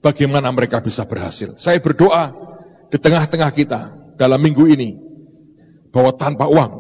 bagaimana 0.02 0.50
mereka 0.50 0.82
bisa 0.82 1.06
berhasil. 1.06 1.54
Saya 1.56 1.78
berdoa 1.78 2.34
di 2.90 2.98
tengah-tengah 3.00 3.50
kita 3.54 3.80
dalam 4.18 4.40
minggu 4.40 4.68
ini, 4.68 5.03
bahwa 5.94 6.10
tanpa 6.18 6.50
uang, 6.50 6.72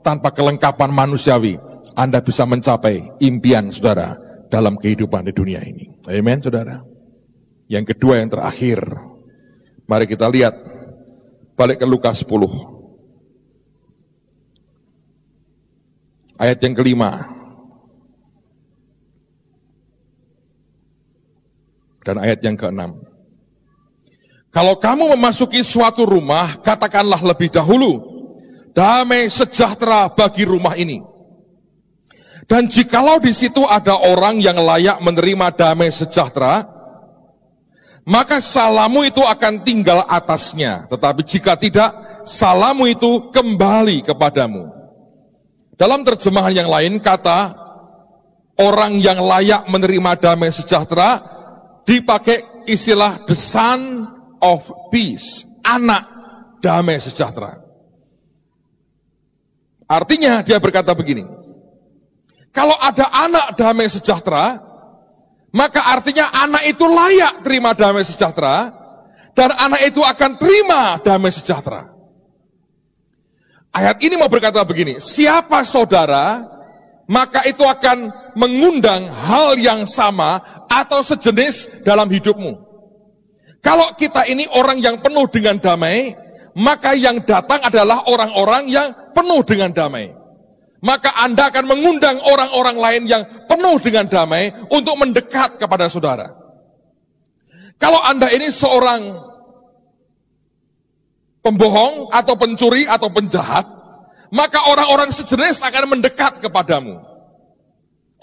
tanpa 0.00 0.32
kelengkapan 0.32 0.88
manusiawi, 0.88 1.60
Anda 1.92 2.24
bisa 2.24 2.48
mencapai 2.48 3.20
impian 3.20 3.68
saudara 3.68 4.16
dalam 4.48 4.80
kehidupan 4.80 5.28
di 5.28 5.36
dunia 5.36 5.60
ini. 5.60 5.92
Amen, 6.08 6.40
saudara. 6.40 6.80
Yang 7.68 7.92
kedua 7.92 8.24
yang 8.24 8.32
terakhir, 8.32 8.80
mari 9.84 10.08
kita 10.08 10.32
lihat 10.32 10.56
balik 11.60 11.84
ke 11.84 11.86
Lukas 11.86 12.24
10. 12.24 12.72
Ayat 16.40 16.58
yang 16.64 16.72
kelima. 16.72 17.28
Dan 22.04 22.20
ayat 22.20 22.40
yang 22.44 22.56
keenam. 22.56 23.00
Kalau 24.52 24.76
kamu 24.76 25.16
memasuki 25.16 25.64
suatu 25.64 26.04
rumah, 26.04 26.60
katakanlah 26.60 27.18
lebih 27.24 27.48
dahulu, 27.48 28.13
damai 28.74 29.30
sejahtera 29.30 30.10
bagi 30.12 30.42
rumah 30.44 30.74
ini. 30.74 31.00
Dan 32.44 32.68
jikalau 32.68 33.16
di 33.24 33.32
situ 33.32 33.64
ada 33.64 33.96
orang 33.96 34.36
yang 34.36 34.60
layak 34.60 35.00
menerima 35.00 35.56
damai 35.56 35.88
sejahtera, 35.88 36.68
maka 38.04 38.44
salamu 38.44 39.00
itu 39.00 39.24
akan 39.24 39.64
tinggal 39.64 40.04
atasnya. 40.04 40.84
Tetapi 40.92 41.24
jika 41.24 41.56
tidak, 41.56 42.20
salamu 42.28 42.84
itu 42.84 43.32
kembali 43.32 44.04
kepadamu. 44.04 44.68
Dalam 45.80 46.04
terjemahan 46.04 46.52
yang 46.52 46.68
lain 46.68 47.00
kata, 47.00 47.56
orang 48.60 49.00
yang 49.00 49.24
layak 49.24 49.64
menerima 49.64 50.12
damai 50.20 50.52
sejahtera, 50.52 51.24
dipakai 51.88 52.68
istilah 52.68 53.24
the 53.24 53.32
son 53.32 54.04
of 54.44 54.68
peace, 54.92 55.48
anak 55.64 56.04
damai 56.60 57.00
sejahtera. 57.00 57.63
Artinya 59.84 60.40
dia 60.40 60.56
berkata 60.56 60.96
begini, 60.96 61.28
kalau 62.54 62.74
ada 62.80 63.10
anak 63.12 63.58
damai 63.58 63.90
sejahtera, 63.90 64.62
maka 65.52 65.80
artinya 65.92 66.30
anak 66.32 66.64
itu 66.66 66.86
layak 66.86 67.44
terima 67.44 67.76
damai 67.76 68.06
sejahtera, 68.06 68.72
dan 69.34 69.50
anak 69.54 69.82
itu 69.84 70.00
akan 70.00 70.40
terima 70.40 70.96
damai 71.02 71.34
sejahtera. 71.34 71.90
Ayat 73.74 73.98
ini 74.06 74.14
mau 74.14 74.30
berkata 74.30 74.62
begini, 74.62 75.02
siapa 75.02 75.66
saudara, 75.66 76.46
maka 77.10 77.42
itu 77.44 77.66
akan 77.66 78.32
mengundang 78.38 79.10
hal 79.10 79.58
yang 79.58 79.82
sama 79.84 80.38
atau 80.70 81.02
sejenis 81.02 81.82
dalam 81.82 82.06
hidupmu. 82.06 82.54
Kalau 83.58 83.96
kita 83.98 84.30
ini 84.30 84.46
orang 84.54 84.78
yang 84.78 85.02
penuh 85.02 85.26
dengan 85.26 85.58
damai, 85.58 86.14
maka 86.54 86.94
yang 86.94 87.22
datang 87.26 87.58
adalah 87.66 88.06
orang-orang 88.06 88.70
yang 88.70 88.94
penuh 89.10 89.42
dengan 89.42 89.74
damai. 89.74 90.14
Maka 90.84 91.16
Anda 91.16 91.48
akan 91.48 91.64
mengundang 91.64 92.20
orang-orang 92.20 92.76
lain 92.76 93.02
yang 93.08 93.22
penuh 93.48 93.80
dengan 93.80 94.04
damai 94.04 94.52
untuk 94.68 94.94
mendekat 95.00 95.56
kepada 95.56 95.88
saudara. 95.88 96.28
Kalau 97.80 97.98
Anda 98.04 98.28
ini 98.30 98.52
seorang 98.52 99.16
pembohong 101.40 102.12
atau 102.12 102.34
pencuri 102.36 102.84
atau 102.84 103.08
penjahat, 103.10 103.64
maka 104.30 104.70
orang-orang 104.70 105.10
sejenis 105.10 105.64
akan 105.64 105.98
mendekat 105.98 106.38
kepadamu. 106.44 107.00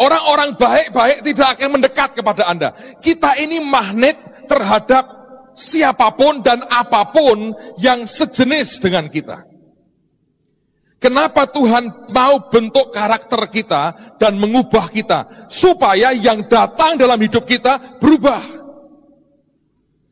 Orang-orang 0.01 0.57
baik-baik 0.57 1.21
tidak 1.21 1.57
akan 1.57 1.77
mendekat 1.77 2.17
kepada 2.17 2.49
Anda. 2.49 2.73
Kita 3.01 3.37
ini 3.37 3.61
magnet 3.61 4.17
terhadap 4.49 5.20
siapa 5.61 6.09
pun 6.17 6.41
dan 6.41 6.65
apa 6.65 7.13
pun 7.13 7.53
yang 7.77 8.09
sejenis 8.09 8.81
dengan 8.81 9.05
kita. 9.05 9.45
Kenapa 11.01 11.49
Tuhan 11.49 12.13
mau 12.13 12.49
bentuk 12.49 12.93
karakter 12.93 13.49
kita 13.49 14.13
dan 14.21 14.37
mengubah 14.37 14.85
kita 14.89 15.49
supaya 15.49 16.13
yang 16.13 16.45
datang 16.45 16.97
dalam 16.97 17.17
hidup 17.17 17.45
kita 17.45 17.97
berubah. 17.97 18.41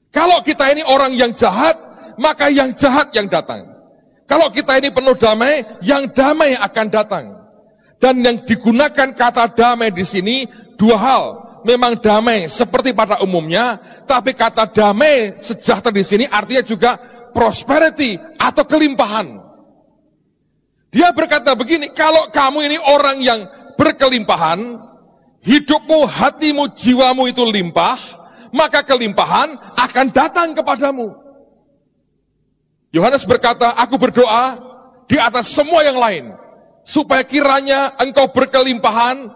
Kalau 0.09 0.41
kita 0.41 0.73
ini 0.73 0.81
orang 0.81 1.13
yang 1.13 1.29
jahat, 1.37 1.77
maka 2.17 2.49
yang 2.49 2.73
jahat 2.73 3.13
yang 3.13 3.29
datang. 3.29 3.69
Kalau 4.25 4.49
kita 4.49 4.81
ini 4.81 4.89
penuh 4.89 5.13
damai, 5.13 5.61
yang 5.85 6.09
damai 6.09 6.57
akan 6.57 6.87
datang. 6.89 7.25
Dan 8.01 8.25
yang 8.25 8.41
digunakan 8.41 9.13
kata 9.13 9.53
damai 9.53 9.93
di 9.93 10.01
sini 10.01 10.49
dua 10.73 10.97
hal 10.97 11.48
memang 11.63 11.99
damai 11.99 12.47
seperti 12.47 12.95
pada 12.95 13.19
umumnya, 13.23 13.79
tapi 14.07 14.35
kata 14.35 14.69
damai 14.69 15.39
sejahtera 15.43 15.91
di 15.91 16.03
sini 16.03 16.25
artinya 16.27 16.63
juga 16.63 16.91
prosperity 17.31 18.17
atau 18.39 18.63
kelimpahan. 18.65 19.39
Dia 20.89 21.13
berkata 21.13 21.53
begini, 21.53 21.93
kalau 21.93 22.33
kamu 22.33 22.65
ini 22.65 22.77
orang 22.81 23.17
yang 23.21 23.45
berkelimpahan, 23.77 24.81
hidupmu, 25.45 26.09
hatimu, 26.09 26.73
jiwamu 26.73 27.29
itu 27.29 27.45
limpah, 27.45 27.99
maka 28.49 28.81
kelimpahan 28.81 29.53
akan 29.77 30.05
datang 30.09 30.57
kepadamu. 30.57 31.13
Yohanes 32.89 33.21
berkata, 33.21 33.77
aku 33.77 34.01
berdoa 34.01 34.57
di 35.05 35.21
atas 35.21 35.53
semua 35.53 35.85
yang 35.85 36.01
lain, 36.01 36.33
supaya 36.81 37.21
kiranya 37.21 37.93
engkau 38.01 38.25
berkelimpahan 38.33 39.29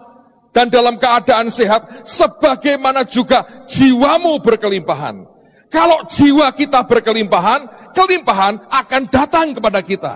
dan 0.54 0.70
dalam 0.70 0.94
keadaan 0.96 1.50
sehat, 1.50 2.06
sebagaimana 2.06 3.02
juga 3.02 3.42
jiwamu 3.66 4.38
berkelimpahan. 4.38 5.26
Kalau 5.66 6.06
jiwa 6.06 6.54
kita 6.54 6.86
berkelimpahan, 6.86 7.90
kelimpahan 7.90 8.62
akan 8.70 9.02
datang 9.10 9.50
kepada 9.50 9.82
kita. 9.82 10.14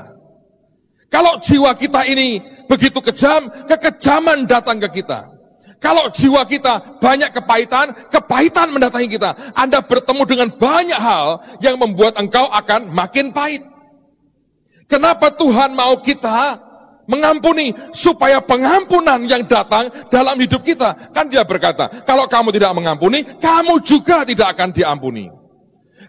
Kalau 1.10 1.42
jiwa 1.42 1.74
kita 1.74 2.06
ini 2.06 2.38
begitu 2.70 3.02
kejam, 3.02 3.50
kekejaman 3.66 4.46
datang 4.46 4.78
ke 4.78 5.02
kita. 5.02 5.26
Kalau 5.82 6.06
jiwa 6.14 6.46
kita 6.46 7.02
banyak 7.02 7.34
kepahitan, 7.34 7.90
kepahitan 8.06 8.70
mendatangi 8.70 9.10
kita. 9.10 9.34
Anda 9.58 9.82
bertemu 9.82 10.22
dengan 10.22 10.48
banyak 10.54 11.00
hal 11.00 11.42
yang 11.58 11.82
membuat 11.82 12.14
engkau 12.18 12.46
akan 12.46 12.94
makin 12.94 13.34
pahit. 13.34 13.66
Kenapa 14.86 15.34
Tuhan 15.34 15.74
mau 15.74 15.98
kita 15.98 16.67
mengampuni 17.08 17.72
supaya 17.96 18.38
pengampunan 18.38 19.24
yang 19.24 19.42
datang 19.48 19.88
dalam 20.12 20.36
hidup 20.36 20.60
kita. 20.60 20.92
Kan 21.10 21.26
dia 21.32 21.42
berkata, 21.42 21.88
kalau 22.04 22.28
kamu 22.28 22.52
tidak 22.54 22.76
mengampuni, 22.76 23.24
kamu 23.24 23.80
juga 23.80 24.22
tidak 24.28 24.54
akan 24.54 24.70
diampuni. 24.70 25.32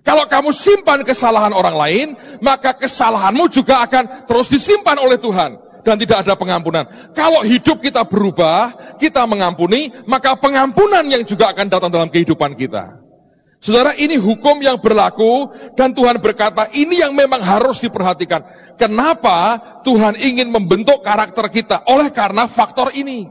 Kalau 0.04 0.28
kamu 0.28 0.52
simpan 0.52 1.02
kesalahan 1.08 1.56
orang 1.56 1.76
lain, 1.76 2.08
maka 2.44 2.76
kesalahanmu 2.76 3.48
juga 3.48 3.84
akan 3.88 4.28
terus 4.28 4.52
disimpan 4.52 5.00
oleh 5.00 5.20
Tuhan 5.20 5.60
dan 5.84 5.96
tidak 5.96 6.28
ada 6.28 6.36
pengampunan. 6.36 6.86
Kalau 7.16 7.44
hidup 7.44 7.80
kita 7.80 8.04
berubah, 8.04 8.96
kita 9.00 9.24
mengampuni, 9.24 9.92
maka 10.08 10.36
pengampunan 10.36 11.04
yang 11.08 11.24
juga 11.24 11.52
akan 11.52 11.68
datang 11.68 11.92
dalam 11.92 12.12
kehidupan 12.12 12.56
kita. 12.56 12.99
Saudara, 13.60 13.92
ini 14.00 14.16
hukum 14.16 14.64
yang 14.64 14.80
berlaku 14.80 15.52
dan 15.76 15.92
Tuhan 15.92 16.24
berkata 16.24 16.72
ini 16.72 17.04
yang 17.04 17.12
memang 17.12 17.44
harus 17.44 17.84
diperhatikan. 17.84 18.40
Kenapa 18.80 19.60
Tuhan 19.84 20.16
ingin 20.16 20.48
membentuk 20.48 21.04
karakter 21.04 21.52
kita? 21.52 21.84
Oleh 21.92 22.08
karena 22.16 22.48
faktor 22.48 22.96
ini. 22.96 23.28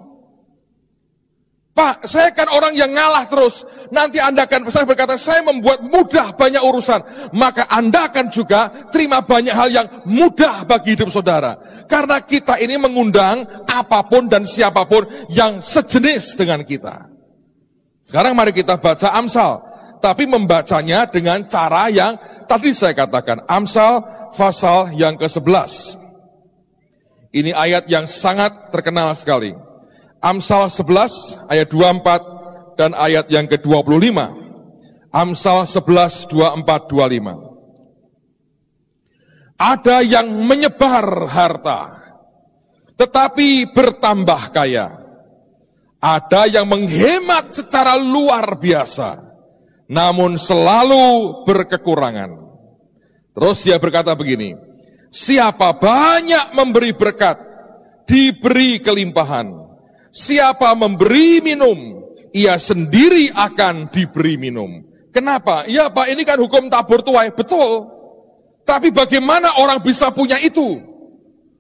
Pak, 1.73 2.05
saya 2.05 2.35
kan 2.35 2.51
orang 2.53 2.77
yang 2.77 2.93
ngalah 2.93 3.25
terus. 3.31 3.65
Nanti 3.89 4.19
Anda 4.21 4.45
akan, 4.45 4.69
saya 4.69 4.85
berkata, 4.85 5.15
saya 5.15 5.47
membuat 5.47 5.81
mudah 5.81 6.35
banyak 6.35 6.61
urusan. 6.61 7.31
Maka 7.33 7.71
Anda 7.71 8.11
akan 8.11 8.27
juga 8.29 8.69
terima 8.91 9.23
banyak 9.23 9.55
hal 9.55 9.71
yang 9.73 9.87
mudah 10.05 10.67
bagi 10.69 10.99
hidup 10.99 11.09
saudara. 11.09 11.57
Karena 11.87 12.21
kita 12.21 12.59
ini 12.61 12.77
mengundang 12.77 13.47
apa 13.65 14.05
pun 14.05 14.27
dan 14.27 14.43
siapa 14.43 14.85
pun 14.91 15.07
yang 15.31 15.63
sejenis 15.63 16.37
dengan 16.37 16.67
kita. 16.67 17.07
Sekarang 18.03 18.35
mari 18.35 18.51
kita 18.51 18.75
baca 18.77 19.15
Amsal 19.15 19.68
tapi 19.99 20.27
membacanya 20.27 21.07
dengan 21.07 21.47
cara 21.47 21.91
yang 21.91 22.17
tadi 22.49 22.73
saya 22.73 22.97
katakan. 22.97 23.45
Amsal 23.45 24.01
pasal 24.33 24.97
yang 24.97 25.21
ke-11. 25.21 26.01
Ini 27.35 27.53
ayat 27.53 27.85
yang 27.93 28.09
sangat 28.09 28.73
terkenal 28.73 29.13
sekali. 29.13 29.53
Amsal 30.19 30.73
11 30.73 31.47
ayat 31.47 31.69
24 31.71 32.81
dan 32.81 32.97
ayat 32.97 33.29
yang 33.29 33.47
ke-25. 33.47 34.17
Amsal 35.13 35.69
11 35.69 36.33
24 36.33 36.89
25. 36.89 37.49
Ada 39.59 40.07
yang 40.07 40.31
menyebar 40.47 41.27
harta 41.27 41.99
tetapi 42.99 43.71
bertambah 43.71 44.51
kaya. 44.51 44.99
Ada 45.99 46.47
yang 46.47 46.71
menghemat 46.71 47.51
secara 47.51 47.99
luar 47.99 48.55
biasa 48.55 49.28
namun 49.89 50.37
selalu 50.37 51.43
berkekurangan. 51.49 52.37
Terus 53.33 53.59
dia 53.65 53.81
berkata 53.81 54.13
begini, 54.13 54.55
siapa 55.09 55.73
banyak 55.75 56.53
memberi 56.53 56.93
berkat, 56.93 57.41
diberi 58.05 58.79
kelimpahan. 58.79 59.69
Siapa 60.09 60.73
memberi 60.73 61.45
minum, 61.45 62.05
ia 62.33 62.57
sendiri 62.57 63.33
akan 63.33 63.93
diberi 63.93 64.41
minum. 64.41 64.85
Kenapa? 65.13 65.65
Ya 65.69 65.89
Pak, 65.89 66.09
ini 66.13 66.23
kan 66.25 66.41
hukum 66.41 66.69
tabur 66.69 67.01
tuai, 67.05 67.33
betul. 67.33 67.89
Tapi 68.65 68.93
bagaimana 68.93 69.57
orang 69.61 69.81
bisa 69.81 70.13
punya 70.13 70.37
itu? 70.41 70.88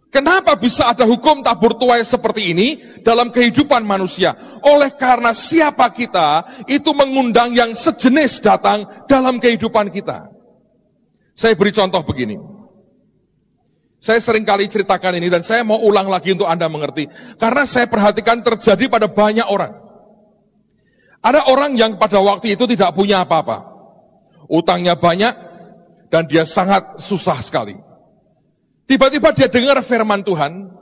Kenapa 0.08 0.56
bisa 0.56 0.88
ada 0.88 1.04
hukum 1.04 1.44
tabur 1.44 1.76
tuai 1.76 2.00
seperti 2.00 2.56
ini 2.56 2.68
dalam 3.04 3.28
kehidupan 3.28 3.84
manusia? 3.84 4.32
Oleh 4.64 4.88
karena 4.96 5.36
siapa 5.36 5.84
kita 5.92 6.48
itu 6.64 6.96
mengundang 6.96 7.52
yang 7.52 7.76
sejenis 7.76 8.40
datang 8.40 8.88
dalam 9.04 9.36
kehidupan 9.36 9.92
kita. 9.92 10.32
Saya 11.36 11.52
beri 11.52 11.76
contoh 11.76 12.00
begini. 12.08 12.40
Saya 14.00 14.22
sering 14.24 14.48
kali 14.48 14.64
ceritakan 14.70 15.20
ini 15.20 15.28
dan 15.28 15.44
saya 15.44 15.60
mau 15.60 15.76
ulang 15.84 16.08
lagi 16.08 16.32
untuk 16.32 16.48
Anda 16.48 16.72
mengerti. 16.72 17.04
Karena 17.36 17.68
saya 17.68 17.84
perhatikan 17.84 18.40
terjadi 18.40 18.88
pada 18.88 19.12
banyak 19.12 19.44
orang. 19.44 19.76
Ada 21.20 21.52
orang 21.52 21.76
yang 21.76 22.00
pada 22.00 22.16
waktu 22.22 22.56
itu 22.56 22.64
tidak 22.64 22.96
punya 22.96 23.28
apa-apa. 23.28 23.60
Utangnya 24.48 24.96
banyak 24.96 25.34
dan 26.08 26.24
dia 26.24 26.48
sangat 26.48 26.96
susah 26.96 27.36
sekali. 27.44 27.87
Tiba-tiba 28.88 29.36
dia 29.36 29.52
dengar 29.52 29.84
firman 29.84 30.24
Tuhan, 30.24 30.72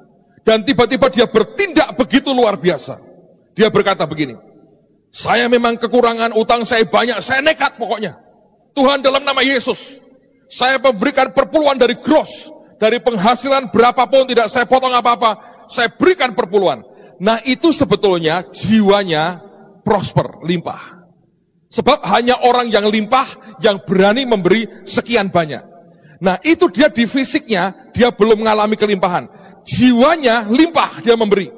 dan 0.47 0.63
tiba-tiba 0.63 1.11
dia 1.11 1.27
bertindak 1.27 1.99
begitu 1.99 2.31
luar 2.31 2.55
biasa. 2.55 3.03
Dia 3.59 3.67
berkata 3.67 4.07
begini, 4.07 4.39
saya 5.11 5.51
memang 5.51 5.75
kekurangan 5.75 6.31
utang 6.39 6.63
saya 6.63 6.87
banyak, 6.87 7.19
saya 7.19 7.43
nekat 7.43 7.75
pokoknya. 7.75 8.15
Tuhan 8.79 9.03
dalam 9.03 9.27
nama 9.27 9.43
Yesus, 9.43 9.99
saya 10.47 10.79
memberikan 10.79 11.35
perpuluhan 11.35 11.75
dari 11.75 11.99
gross, 11.99 12.55
dari 12.79 13.03
penghasilan 13.03 13.75
berapapun 13.75 14.31
tidak 14.31 14.47
saya 14.55 14.71
potong 14.71 14.95
apa-apa, 14.95 15.67
saya 15.67 15.91
berikan 15.91 16.31
perpuluhan. 16.31 16.87
Nah 17.19 17.43
itu 17.43 17.75
sebetulnya 17.75 18.47
jiwanya 18.55 19.43
prosper, 19.83 20.47
limpah. 20.47 21.03
Sebab 21.67 22.07
hanya 22.07 22.39
orang 22.47 22.71
yang 22.71 22.87
limpah 22.87 23.59
yang 23.59 23.83
berani 23.83 24.23
memberi 24.23 24.87
sekian 24.87 25.35
banyak. 25.35 25.76
Nah 26.21 26.41
itu 26.41 26.69
dia 26.73 26.89
di 26.89 27.05
fisiknya, 27.05 27.93
dia 27.93 28.09
belum 28.09 28.45
mengalami 28.45 28.77
kelimpahan. 28.77 29.29
Jiwanya 29.67 30.47
limpah, 30.49 31.03
dia 31.03 31.19
memberi. 31.19 31.51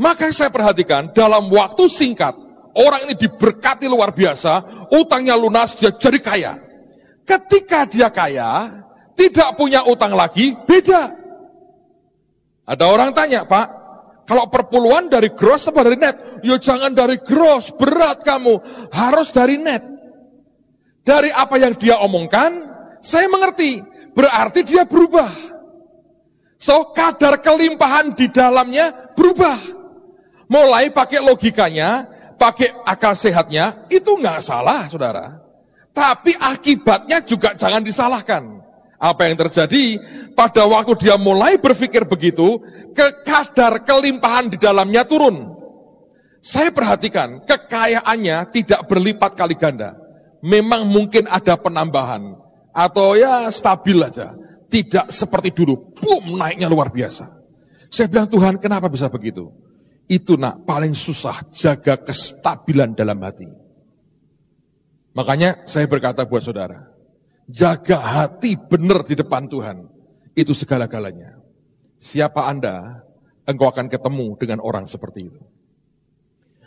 Maka 0.00 0.32
saya 0.34 0.48
perhatikan, 0.48 1.12
dalam 1.12 1.52
waktu 1.52 1.86
singkat, 1.86 2.34
orang 2.74 3.06
ini 3.06 3.14
diberkati 3.14 3.86
luar 3.86 4.10
biasa, 4.10 4.86
utangnya 4.90 5.36
lunas, 5.36 5.76
dia 5.76 5.92
jadi 5.94 6.18
kaya. 6.18 6.52
Ketika 7.22 7.86
dia 7.86 8.08
kaya, 8.10 8.82
tidak 9.14 9.54
punya 9.54 9.86
utang 9.86 10.16
lagi, 10.16 10.56
beda. 10.66 11.12
Ada 12.66 12.84
orang 12.88 13.12
tanya, 13.14 13.44
Pak, 13.46 13.66
kalau 14.26 14.48
perpuluhan 14.48 15.12
dari 15.12 15.30
gross 15.36 15.68
apa 15.68 15.84
dari 15.84 15.98
net? 16.00 16.40
Ya 16.40 16.56
jangan 16.56 16.90
dari 16.96 17.20
gross, 17.20 17.70
berat 17.76 18.24
kamu, 18.24 18.58
harus 18.90 19.30
dari 19.30 19.60
net. 19.60 19.84
Dari 21.02 21.28
apa 21.34 21.58
yang 21.58 21.76
dia 21.76 21.98
omongkan, 22.00 22.71
saya 23.02 23.26
mengerti. 23.26 23.82
Berarti 24.14 24.62
dia 24.62 24.86
berubah. 24.86 25.28
So, 26.62 26.94
kadar 26.94 27.42
kelimpahan 27.42 28.14
di 28.14 28.30
dalamnya 28.30 29.12
berubah. 29.18 29.58
Mulai 30.46 30.94
pakai 30.94 31.18
logikanya, 31.18 32.06
pakai 32.38 32.70
akal 32.86 33.18
sehatnya, 33.18 33.88
itu 33.90 34.14
nggak 34.14 34.38
salah, 34.38 34.86
saudara. 34.86 35.42
Tapi 35.90 36.36
akibatnya 36.38 37.18
juga 37.26 37.58
jangan 37.58 37.82
disalahkan. 37.82 38.62
Apa 39.02 39.26
yang 39.26 39.34
terjadi 39.34 39.98
pada 40.38 40.62
waktu 40.62 40.94
dia 41.02 41.18
mulai 41.18 41.58
berpikir 41.58 42.06
begitu, 42.06 42.62
ke 42.94 43.26
kadar 43.26 43.82
kelimpahan 43.82 44.46
di 44.46 44.56
dalamnya 44.60 45.02
turun. 45.02 45.50
Saya 46.38 46.70
perhatikan, 46.70 47.42
kekayaannya 47.42 48.50
tidak 48.54 48.86
berlipat 48.86 49.34
kali 49.34 49.58
ganda. 49.58 49.98
Memang 50.42 50.86
mungkin 50.86 51.26
ada 51.26 51.54
penambahan, 51.54 52.38
atau 52.72 53.14
ya 53.14 53.48
stabil 53.52 54.00
aja. 54.00 54.34
Tidak 54.72 55.12
seperti 55.12 55.52
dulu, 55.52 55.92
boom 56.00 56.40
naiknya 56.40 56.64
luar 56.64 56.88
biasa. 56.88 57.28
Saya 57.92 58.08
bilang 58.08 58.24
Tuhan 58.24 58.56
kenapa 58.56 58.88
bisa 58.88 59.12
begitu? 59.12 59.52
Itu 60.08 60.40
nak 60.40 60.64
paling 60.64 60.96
susah 60.96 61.44
jaga 61.52 62.00
kestabilan 62.00 62.96
dalam 62.96 63.20
hati. 63.20 63.52
Makanya 65.12 65.68
saya 65.68 65.84
berkata 65.84 66.24
buat 66.24 66.40
saudara, 66.40 66.88
Jaga 67.52 68.00
hati 68.00 68.56
benar 68.56 69.04
di 69.04 69.12
depan 69.12 69.44
Tuhan. 69.44 69.84
Itu 70.32 70.56
segala-galanya. 70.56 71.36
Siapa 72.00 72.48
Anda, 72.48 73.04
engkau 73.44 73.68
akan 73.68 73.92
ketemu 73.92 74.32
dengan 74.40 74.58
orang 74.64 74.88
seperti 74.88 75.28
itu. 75.28 75.42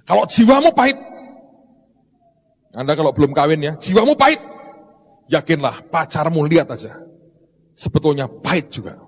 Kalau 0.06 0.30
jiwamu 0.30 0.70
pahit, 0.78 1.02
Anda 2.78 2.94
kalau 2.94 3.10
belum 3.10 3.34
kawin 3.34 3.66
ya, 3.66 3.74
jiwamu 3.82 4.14
pahit, 4.14 4.38
yakinlah 5.32 5.88
pacarmu 5.90 6.46
lihat 6.46 6.74
aja. 6.74 7.00
Sebetulnya 7.76 8.26
pahit 8.28 8.72
juga. 8.72 9.00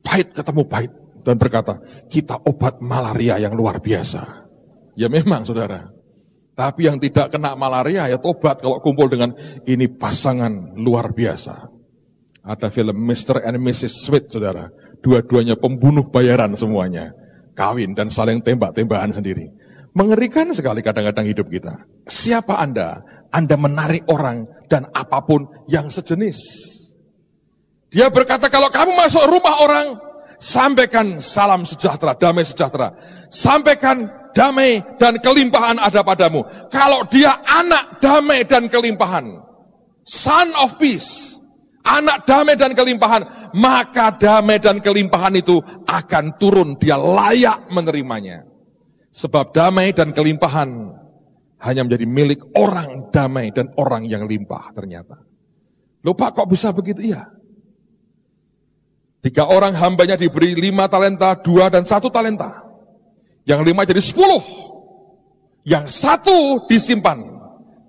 Pahit 0.00 0.30
ketemu 0.30 0.62
pahit. 0.66 0.92
Dan 1.20 1.36
berkata, 1.36 1.76
kita 2.08 2.40
obat 2.48 2.80
malaria 2.80 3.36
yang 3.36 3.52
luar 3.52 3.76
biasa. 3.76 4.48
Ya 4.96 5.12
memang 5.12 5.44
saudara, 5.44 5.92
tapi 6.60 6.84
yang 6.84 7.00
tidak 7.00 7.32
kena 7.32 7.56
malaria 7.56 8.04
ya 8.04 8.20
tobat 8.20 8.60
kalau 8.60 8.84
kumpul 8.84 9.08
dengan 9.08 9.32
ini 9.64 9.88
pasangan 9.88 10.76
luar 10.76 11.16
biasa. 11.16 11.72
Ada 12.44 12.68
film 12.68 13.00
Mr. 13.00 13.48
and 13.48 13.56
Mrs. 13.64 14.04
Smith, 14.04 14.28
saudara. 14.28 14.68
Dua-duanya 15.00 15.56
pembunuh 15.56 16.04
bayaran 16.12 16.52
semuanya. 16.52 17.16
Kawin 17.56 17.96
dan 17.96 18.12
saling 18.12 18.44
tembak-tembakan 18.44 19.16
sendiri. 19.16 19.48
Mengerikan 19.96 20.52
sekali 20.52 20.84
kadang-kadang 20.84 21.32
hidup 21.32 21.48
kita. 21.48 21.88
Siapa 22.04 22.60
Anda? 22.60 23.00
Anda 23.30 23.54
menarik 23.54 24.06
orang 24.10 24.46
dan 24.66 24.90
apa 24.90 25.22
pun 25.22 25.46
yang 25.70 25.90
sejenis. 25.90 26.38
Dia 27.90 28.06
berkata 28.10 28.46
kalau 28.46 28.70
kamu 28.70 28.94
masuk 28.94 29.26
rumah 29.26 29.66
orang, 29.66 29.86
sampaikan 30.38 31.18
salam 31.18 31.66
sejahtera, 31.66 32.14
damai 32.14 32.46
sejahtera. 32.46 32.94
Sampaikan 33.30 34.06
damai 34.30 34.82
dan 34.98 35.18
kelimpahan 35.18 35.78
ada 35.78 36.06
padamu. 36.06 36.46
Kalau 36.70 37.02
dia 37.10 37.34
anak 37.42 37.98
damai 37.98 38.46
dan 38.46 38.70
kelimpahan, 38.70 39.42
son 40.06 40.48
of 40.54 40.78
peace, 40.78 41.38
anak 41.82 42.22
damai 42.26 42.54
dan 42.54 42.78
kelimpahan, 42.78 43.50
maka 43.58 44.14
damai 44.14 44.62
dan 44.62 44.78
kelimpahan 44.78 45.34
itu 45.34 45.58
akan 45.86 46.38
turun, 46.38 46.78
dia 46.78 46.94
layak 46.94 47.66
menerimanya. 47.74 48.46
Sebab 49.10 49.50
damai 49.50 49.90
dan 49.90 50.14
kelimpahan 50.14 50.94
hanya 51.60 51.84
menjadi 51.84 52.06
milik 52.08 52.40
orang 52.56 53.12
damai 53.12 53.52
dan 53.52 53.68
orang 53.76 54.08
yang 54.08 54.24
limpah 54.24 54.72
ternyata. 54.72 55.20
Lupa 56.00 56.32
kok 56.32 56.48
bisa 56.48 56.72
begitu? 56.72 57.04
Iya. 57.04 57.28
Tiga 59.20 59.44
orang 59.52 59.76
hambanya 59.76 60.16
diberi 60.16 60.56
lima 60.56 60.88
talenta, 60.88 61.36
dua 61.36 61.68
dan 61.68 61.84
satu 61.84 62.08
talenta. 62.08 62.64
Yang 63.44 63.60
lima 63.68 63.84
jadi 63.84 64.00
sepuluh. 64.00 64.40
Yang 65.68 65.92
satu 65.92 66.64
disimpan. 66.64 67.20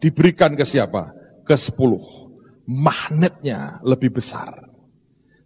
Diberikan 0.04 0.52
ke 0.60 0.68
siapa? 0.68 1.16
Ke 1.48 1.56
sepuluh. 1.56 2.04
Magnetnya 2.68 3.80
lebih 3.88 4.20
besar. 4.20 4.68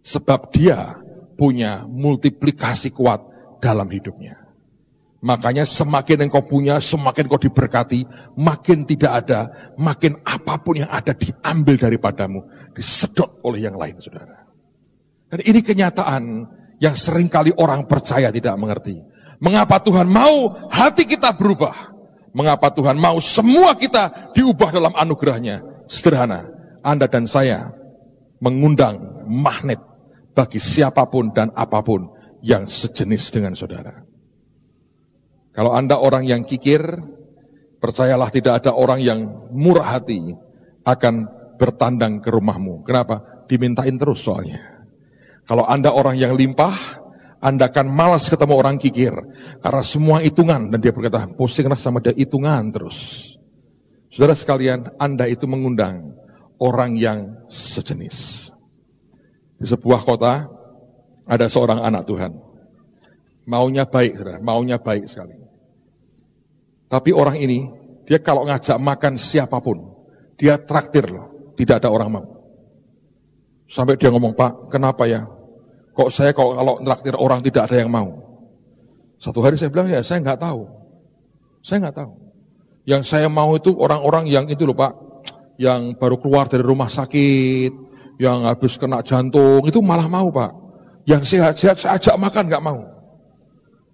Sebab 0.02 0.50
dia 0.50 0.98
punya 1.38 1.86
multiplikasi 1.86 2.90
kuat 2.90 3.22
dalam 3.62 3.86
hidupnya. 3.86 4.45
Makanya 5.26 5.66
semakin 5.66 6.30
engkau 6.30 6.46
punya, 6.46 6.78
semakin 6.78 7.26
kau 7.26 7.34
diberkati, 7.34 8.06
makin 8.38 8.86
tidak 8.86 9.26
ada, 9.26 9.50
makin 9.74 10.22
apa 10.22 10.54
pun 10.62 10.78
yang 10.78 10.86
ada 10.86 11.10
diambil 11.18 11.74
daripadamu, 11.74 12.46
disedot 12.70 13.42
oleh 13.42 13.66
yang 13.66 13.74
lain, 13.74 13.98
saudara. 13.98 14.46
Dan 15.26 15.42
ini 15.42 15.66
kenyataan 15.66 16.22
yang 16.78 16.94
sering 16.94 17.26
kali 17.26 17.50
orang 17.58 17.90
percaya 17.90 18.30
tidak 18.30 18.54
mengerti. 18.54 19.02
Mengapa 19.42 19.82
Tuhan 19.82 20.06
mau 20.06 20.54
hati 20.70 21.02
kita 21.02 21.34
berubah? 21.34 21.74
Mengapa 22.30 22.70
Tuhan 22.70 22.94
mau 22.94 23.18
semua 23.18 23.74
kita 23.74 24.30
diubah 24.30 24.70
dalam 24.70 24.94
anugerahnya? 24.94 25.90
Sederhana, 25.90 26.46
Anda 26.86 27.10
dan 27.10 27.26
saya 27.26 27.74
mengundang 28.38 29.26
magnet 29.26 29.82
bagi 30.38 30.62
siapa 30.62 31.02
pun 31.10 31.34
dan 31.34 31.50
apa 31.58 31.82
pun 31.82 32.14
yang 32.46 32.70
sejenis 32.70 33.34
dengan 33.34 33.58
saudara. 33.58 34.05
Kalau 35.56 35.72
Anda 35.72 35.96
orang 35.96 36.28
yang 36.28 36.44
kikir, 36.44 36.84
percayalah 37.80 38.28
tidak 38.28 38.60
ada 38.60 38.76
orang 38.76 39.00
yang 39.00 39.48
murah 39.56 39.96
hati 39.96 40.36
akan 40.84 41.14
bertandang 41.56 42.20
ke 42.20 42.28
rumahmu. 42.28 42.84
Kenapa? 42.84 43.48
Dimintain 43.48 43.96
terus 43.96 44.20
soalnya. 44.20 44.60
Kalau 45.48 45.64
Anda 45.64 45.96
orang 45.96 46.20
yang 46.20 46.36
limpah, 46.36 47.06
anda 47.36 47.68
akan 47.68 47.86
malas 47.92 48.32
ketemu 48.32 48.54
orang 48.58 48.76
kikir. 48.80 49.12
Karena 49.60 49.82
semua 49.84 50.18
hitungan. 50.24 50.72
Dan 50.72 50.82
dia 50.82 50.90
berkata, 50.90 51.28
pusinglah 51.30 51.78
sama 51.78 52.02
dia 52.02 52.16
hitungan 52.16 52.72
terus. 52.72 53.32
Saudara 54.10 54.34
sekalian, 54.34 54.90
Anda 54.96 55.28
itu 55.28 55.44
mengundang 55.44 56.16
orang 56.56 56.96
yang 56.96 57.46
sejenis. 57.46 58.50
Di 59.60 59.66
sebuah 59.68 60.02
kota, 60.02 60.48
ada 61.28 61.46
seorang 61.46 61.84
anak 61.84 62.02
Tuhan. 62.08 62.32
Maunya 63.46 63.86
baik, 63.86 64.18
saudara. 64.18 64.38
maunya 64.42 64.80
baik 64.80 65.06
sekali. 65.06 65.45
Tapi 66.86 67.10
orang 67.10 67.36
ini, 67.38 67.66
dia 68.06 68.22
kalau 68.22 68.46
ngajak 68.46 68.78
makan 68.78 69.18
siapa 69.18 69.58
pun, 69.58 69.82
dia 70.38 70.60
traktir 70.60 71.10
loh. 71.10 71.54
Tidak 71.56 71.82
ada 71.82 71.88
orang 71.88 72.10
mau. 72.12 72.26
Sampai 73.66 73.98
dia 73.98 74.12
ngomong, 74.12 74.36
Pak, 74.36 74.70
kenapa 74.70 75.08
ya? 75.08 75.26
Kok 75.96 76.12
saya 76.12 76.30
kalau, 76.36 76.54
kalau 76.54 76.74
nraktir 76.84 77.16
orang 77.16 77.40
tidak 77.40 77.66
ada 77.66 77.76
yang 77.80 77.90
mau? 77.90 78.12
Satu 79.16 79.40
hari 79.40 79.56
saya 79.56 79.72
bilang, 79.72 79.88
ya 79.88 80.04
saya 80.04 80.20
nggak 80.20 80.38
tahu. 80.38 80.68
Saya 81.64 81.88
nggak 81.88 81.96
tahu. 81.96 82.12
Yang 82.86 83.02
saya 83.10 83.26
mau 83.26 83.56
itu 83.56 83.74
orang-orang 83.74 84.30
yang 84.30 84.46
itu 84.46 84.62
loh 84.62 84.76
Pak, 84.76 84.92
yang 85.58 85.96
baru 85.98 86.20
keluar 86.20 86.46
dari 86.46 86.62
rumah 86.62 86.86
sakit, 86.86 87.72
yang 88.22 88.46
habis 88.46 88.78
kena 88.78 89.02
jantung, 89.02 89.64
itu 89.66 89.80
malah 89.82 90.06
mau 90.06 90.30
Pak. 90.30 90.52
Yang 91.08 91.34
sehat-sehat 91.34 91.76
saya 91.80 91.92
ajak 91.98 92.14
makan 92.20 92.44
nggak 92.46 92.62
mau. 92.62 92.95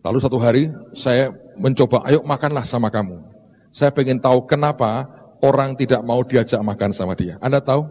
Lalu 0.02 0.18
satu 0.18 0.38
hari 0.42 0.66
saya 0.92 1.30
mencoba, 1.54 2.02
ayo 2.10 2.26
makanlah 2.26 2.66
sama 2.66 2.90
kamu. 2.90 3.22
Saya 3.70 3.94
pengen 3.94 4.18
tahu 4.18 4.44
kenapa 4.50 5.06
orang 5.40 5.78
tidak 5.78 6.02
mau 6.02 6.20
diajak 6.26 6.58
makan 6.58 6.90
sama 6.90 7.14
dia. 7.14 7.38
Anda 7.38 7.62
tahu? 7.62 7.86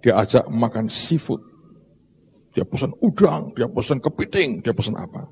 Dia 0.00 0.16
ajak 0.22 0.46
makan 0.48 0.86
seafood. 0.86 1.42
Dia 2.54 2.66
pesan 2.66 2.94
udang, 3.02 3.54
dia 3.54 3.66
pesan 3.70 3.98
kepiting, 3.98 4.62
dia 4.62 4.74
pesan 4.74 4.98
apa. 4.98 5.26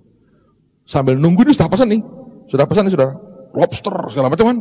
Sambil 0.86 1.18
nunggu 1.18 1.46
ini 1.46 1.54
sudah 1.54 1.70
pesan 1.70 1.88
nih. 1.90 2.02
Sudah 2.46 2.66
pesan 2.66 2.86
nih 2.86 2.94
sudah. 2.94 3.10
Lobster 3.54 3.96
segala 4.10 4.30
macam 4.30 4.46
kan. 4.54 4.58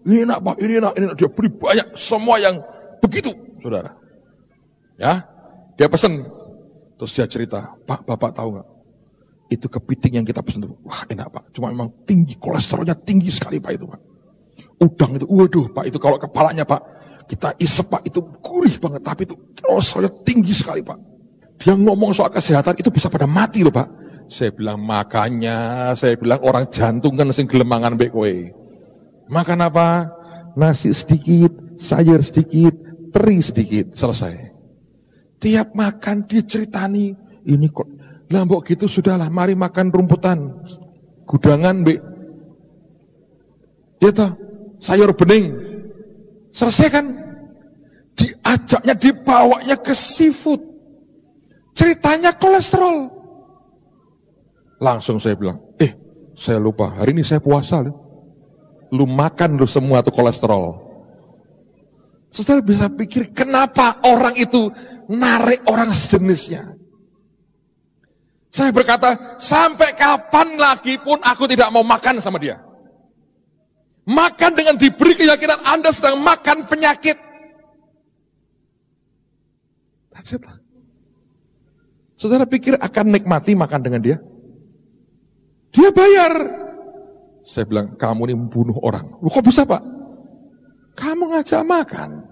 Ini 0.00 0.24
enak 0.24 0.38
pak, 0.40 0.56
ini 0.64 0.72
enak, 0.80 0.92
ini 0.96 1.04
enak. 1.12 1.16
Dia 1.20 1.28
beri 1.28 1.50
banyak, 1.52 1.86
semua 1.92 2.40
yang 2.40 2.56
begitu 3.04 3.32
saudara. 3.60 3.92
Ya, 4.96 5.24
dia 5.76 5.88
pesan. 5.88 6.24
Terus 7.00 7.12
dia 7.16 7.24
cerita, 7.24 7.72
Pak, 7.88 8.04
Bapak 8.04 8.36
tahu 8.36 8.60
nggak? 8.60 8.68
Itu 9.50 9.66
kepiting 9.66 10.22
yang 10.22 10.26
kita 10.26 10.46
pesan 10.46 10.62
itu, 10.62 10.78
wah 10.86 11.02
enak 11.10 11.26
Pak. 11.26 11.44
Cuma 11.50 11.74
memang 11.74 11.90
tinggi, 12.06 12.38
kolesterolnya 12.38 12.94
tinggi 12.94 13.34
sekali 13.34 13.58
Pak 13.58 13.72
itu 13.74 13.84
Pak. 13.90 14.00
Udang 14.78 15.18
itu, 15.18 15.26
waduh 15.26 15.66
Pak, 15.74 15.84
itu 15.90 15.98
kalau 15.98 16.16
kepalanya 16.22 16.62
Pak, 16.62 16.80
kita 17.26 17.58
isep 17.58 17.90
Pak, 17.90 18.06
itu 18.06 18.22
gurih 18.38 18.78
banget. 18.78 19.02
Tapi 19.02 19.26
itu 19.26 19.34
kolesterolnya 19.58 20.12
tinggi 20.22 20.54
sekali 20.54 20.86
Pak. 20.86 20.98
Dia 21.60 21.74
ngomong 21.74 22.14
soal 22.14 22.30
kesehatan 22.30 22.78
itu 22.78 22.88
bisa 22.88 23.10
pada 23.10 23.26
mati 23.26 23.66
loh 23.66 23.74
Pak. 23.74 24.00
Saya 24.30 24.54
bilang 24.54 24.78
makanya, 24.80 25.90
saya 25.98 26.14
bilang 26.14 26.38
orang 26.46 26.70
jantung 26.70 27.18
kan 27.18 27.34
sing 27.34 27.50
gelemangan 27.50 27.98
mbek 27.98 28.14
kowe. 28.14 28.30
Makan 29.26 29.58
apa? 29.66 30.06
Nasi 30.54 30.94
sedikit, 30.94 31.50
sayur 31.74 32.22
sedikit, 32.22 32.72
teri 33.10 33.42
sedikit, 33.42 33.92
selesai. 33.98 34.54
Tiap 35.42 35.74
makan 35.74 36.30
dia 36.30 36.46
ceritani, 36.46 37.10
ini 37.50 37.66
kok 37.68 37.99
lambok 38.30 38.70
gitu 38.70 38.86
sudahlah, 38.86 39.26
mari 39.28 39.58
makan 39.58 39.90
rumputan. 39.90 40.38
Gudangan 41.26 41.82
mbek. 41.82 41.98
Ya 44.00 44.10
toh, 44.14 44.30
sayur 44.80 45.12
bening. 45.12 45.52
Selesai 46.54 46.88
kan? 46.88 47.06
Diajaknya, 48.16 48.94
dibawanya 48.96 49.76
ke 49.76 49.92
seafood. 49.92 50.62
Ceritanya 51.76 52.34
kolesterol. 52.34 53.10
Langsung 54.80 55.20
saya 55.20 55.36
bilang, 55.36 55.60
eh 55.76 55.92
saya 56.32 56.56
lupa, 56.56 56.96
hari 56.96 57.12
ini 57.12 57.22
saya 57.22 57.38
puasa 57.38 57.84
loh. 57.84 57.94
Lu 58.90 59.06
makan 59.06 59.60
lu 59.60 59.68
semua 59.68 60.02
tuh 60.02 60.10
kolesterol. 60.10 60.90
Saudara 62.30 62.62
bisa 62.62 62.86
pikir 62.90 63.34
kenapa 63.34 64.02
orang 64.06 64.34
itu 64.38 64.70
narik 65.10 65.62
orang 65.66 65.90
sejenisnya. 65.94 66.79
Saya 68.50 68.74
berkata, 68.74 69.38
sampai 69.38 69.94
kapan 69.94 70.58
lagi 70.58 70.98
pun 70.98 71.22
aku 71.22 71.46
tidak 71.46 71.70
mau 71.70 71.86
makan 71.86 72.18
sama 72.18 72.42
dia. 72.42 72.58
Makan 74.10 74.52
dengan 74.58 74.74
diberi 74.74 75.14
keyakinan 75.14 75.62
Anda 75.62 75.94
sedang 75.94 76.18
makan 76.18 76.66
penyakit. 76.66 77.14
That's 80.10 80.34
it. 80.34 80.42
Saudara 82.18 82.42
pikir 82.44 82.74
akan 82.74 83.06
nikmati 83.14 83.54
makan 83.54 83.80
dengan 83.80 84.02
dia? 84.02 84.18
Dia 85.70 85.94
bayar. 85.94 86.34
Saya 87.40 87.64
bilang, 87.64 87.94
kamu 87.96 88.28
ini 88.28 88.34
membunuh 88.36 88.76
orang. 88.82 89.08
Lu 89.22 89.30
kok 89.30 89.46
bisa 89.46 89.64
pak? 89.64 89.80
Kamu 90.98 91.32
ngajak 91.32 91.62
makan. 91.64 92.26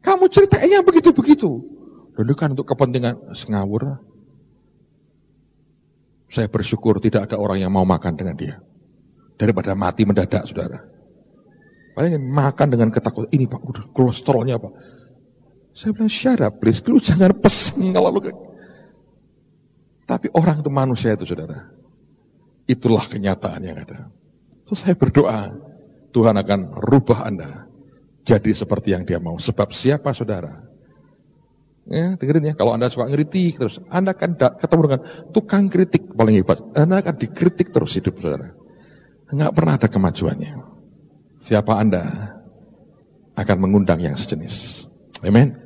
Kamu 0.00 0.30
ceritanya 0.30 0.80
begitu-begitu. 0.80 1.58
Lalu 2.16 2.32
kan 2.38 2.54
untuk 2.54 2.64
kepentingan 2.70 3.34
sengawur. 3.36 4.00
Saya 6.26 6.50
bersyukur 6.50 6.98
tidak 6.98 7.30
ada 7.30 7.38
orang 7.38 7.62
yang 7.62 7.72
mau 7.72 7.86
makan 7.86 8.18
dengan 8.18 8.34
dia. 8.34 8.58
Daripada 9.38 9.76
mati 9.78 10.02
mendadak, 10.02 10.42
saudara. 10.48 10.82
Paling 11.94 12.18
makan 12.18 12.66
dengan 12.72 12.88
ketakutan. 12.90 13.30
Ini 13.30 13.46
pak, 13.46 13.60
udah 13.62 13.84
kolesterolnya 13.94 14.60
pak. 14.60 14.72
Saya 15.76 15.92
bilang, 15.92 16.12
up 16.40 16.54
please. 16.58 16.80
Lu 16.88 16.98
jangan 16.98 17.36
pesen 17.36 17.92
kalau 17.92 18.10
lu... 18.16 18.20
Tapi 20.06 20.30
orang 20.34 20.62
itu 20.62 20.70
manusia 20.72 21.14
itu, 21.14 21.26
saudara. 21.28 21.68
Itulah 22.66 23.04
kenyataan 23.06 23.60
yang 23.62 23.78
ada. 23.78 24.08
So, 24.66 24.74
saya 24.74 24.98
berdoa, 24.98 25.54
Tuhan 26.10 26.34
akan 26.34 26.74
rubah 26.80 27.26
Anda 27.28 27.66
jadi 28.26 28.50
seperti 28.50 28.90
yang 28.90 29.06
dia 29.06 29.22
mau. 29.22 29.38
Sebab 29.38 29.70
siapa 29.70 30.10
saudara? 30.10 30.65
Ya, 31.86 32.18
dengerin 32.18 32.50
ya, 32.50 32.54
kalau 32.58 32.74
Anda 32.74 32.90
suka 32.90 33.06
ngeritik 33.06 33.62
terus, 33.62 33.78
Anda 33.86 34.10
akan 34.10 34.34
ketemu 34.58 34.80
dengan 34.90 35.02
tukang 35.30 35.64
kritik 35.70 36.02
paling 36.18 36.42
hebat. 36.42 36.58
Anda 36.74 36.98
akan 36.98 37.14
dikritik 37.14 37.70
terus 37.70 37.94
hidup 37.94 38.18
saudara. 38.18 38.50
Enggak 39.30 39.54
pernah 39.54 39.74
ada 39.78 39.86
kemajuannya. 39.86 40.54
Siapa 41.38 41.78
Anda 41.78 42.02
akan 43.38 43.56
mengundang 43.62 44.02
yang 44.02 44.18
sejenis. 44.18 44.88
Amin. 45.22 45.65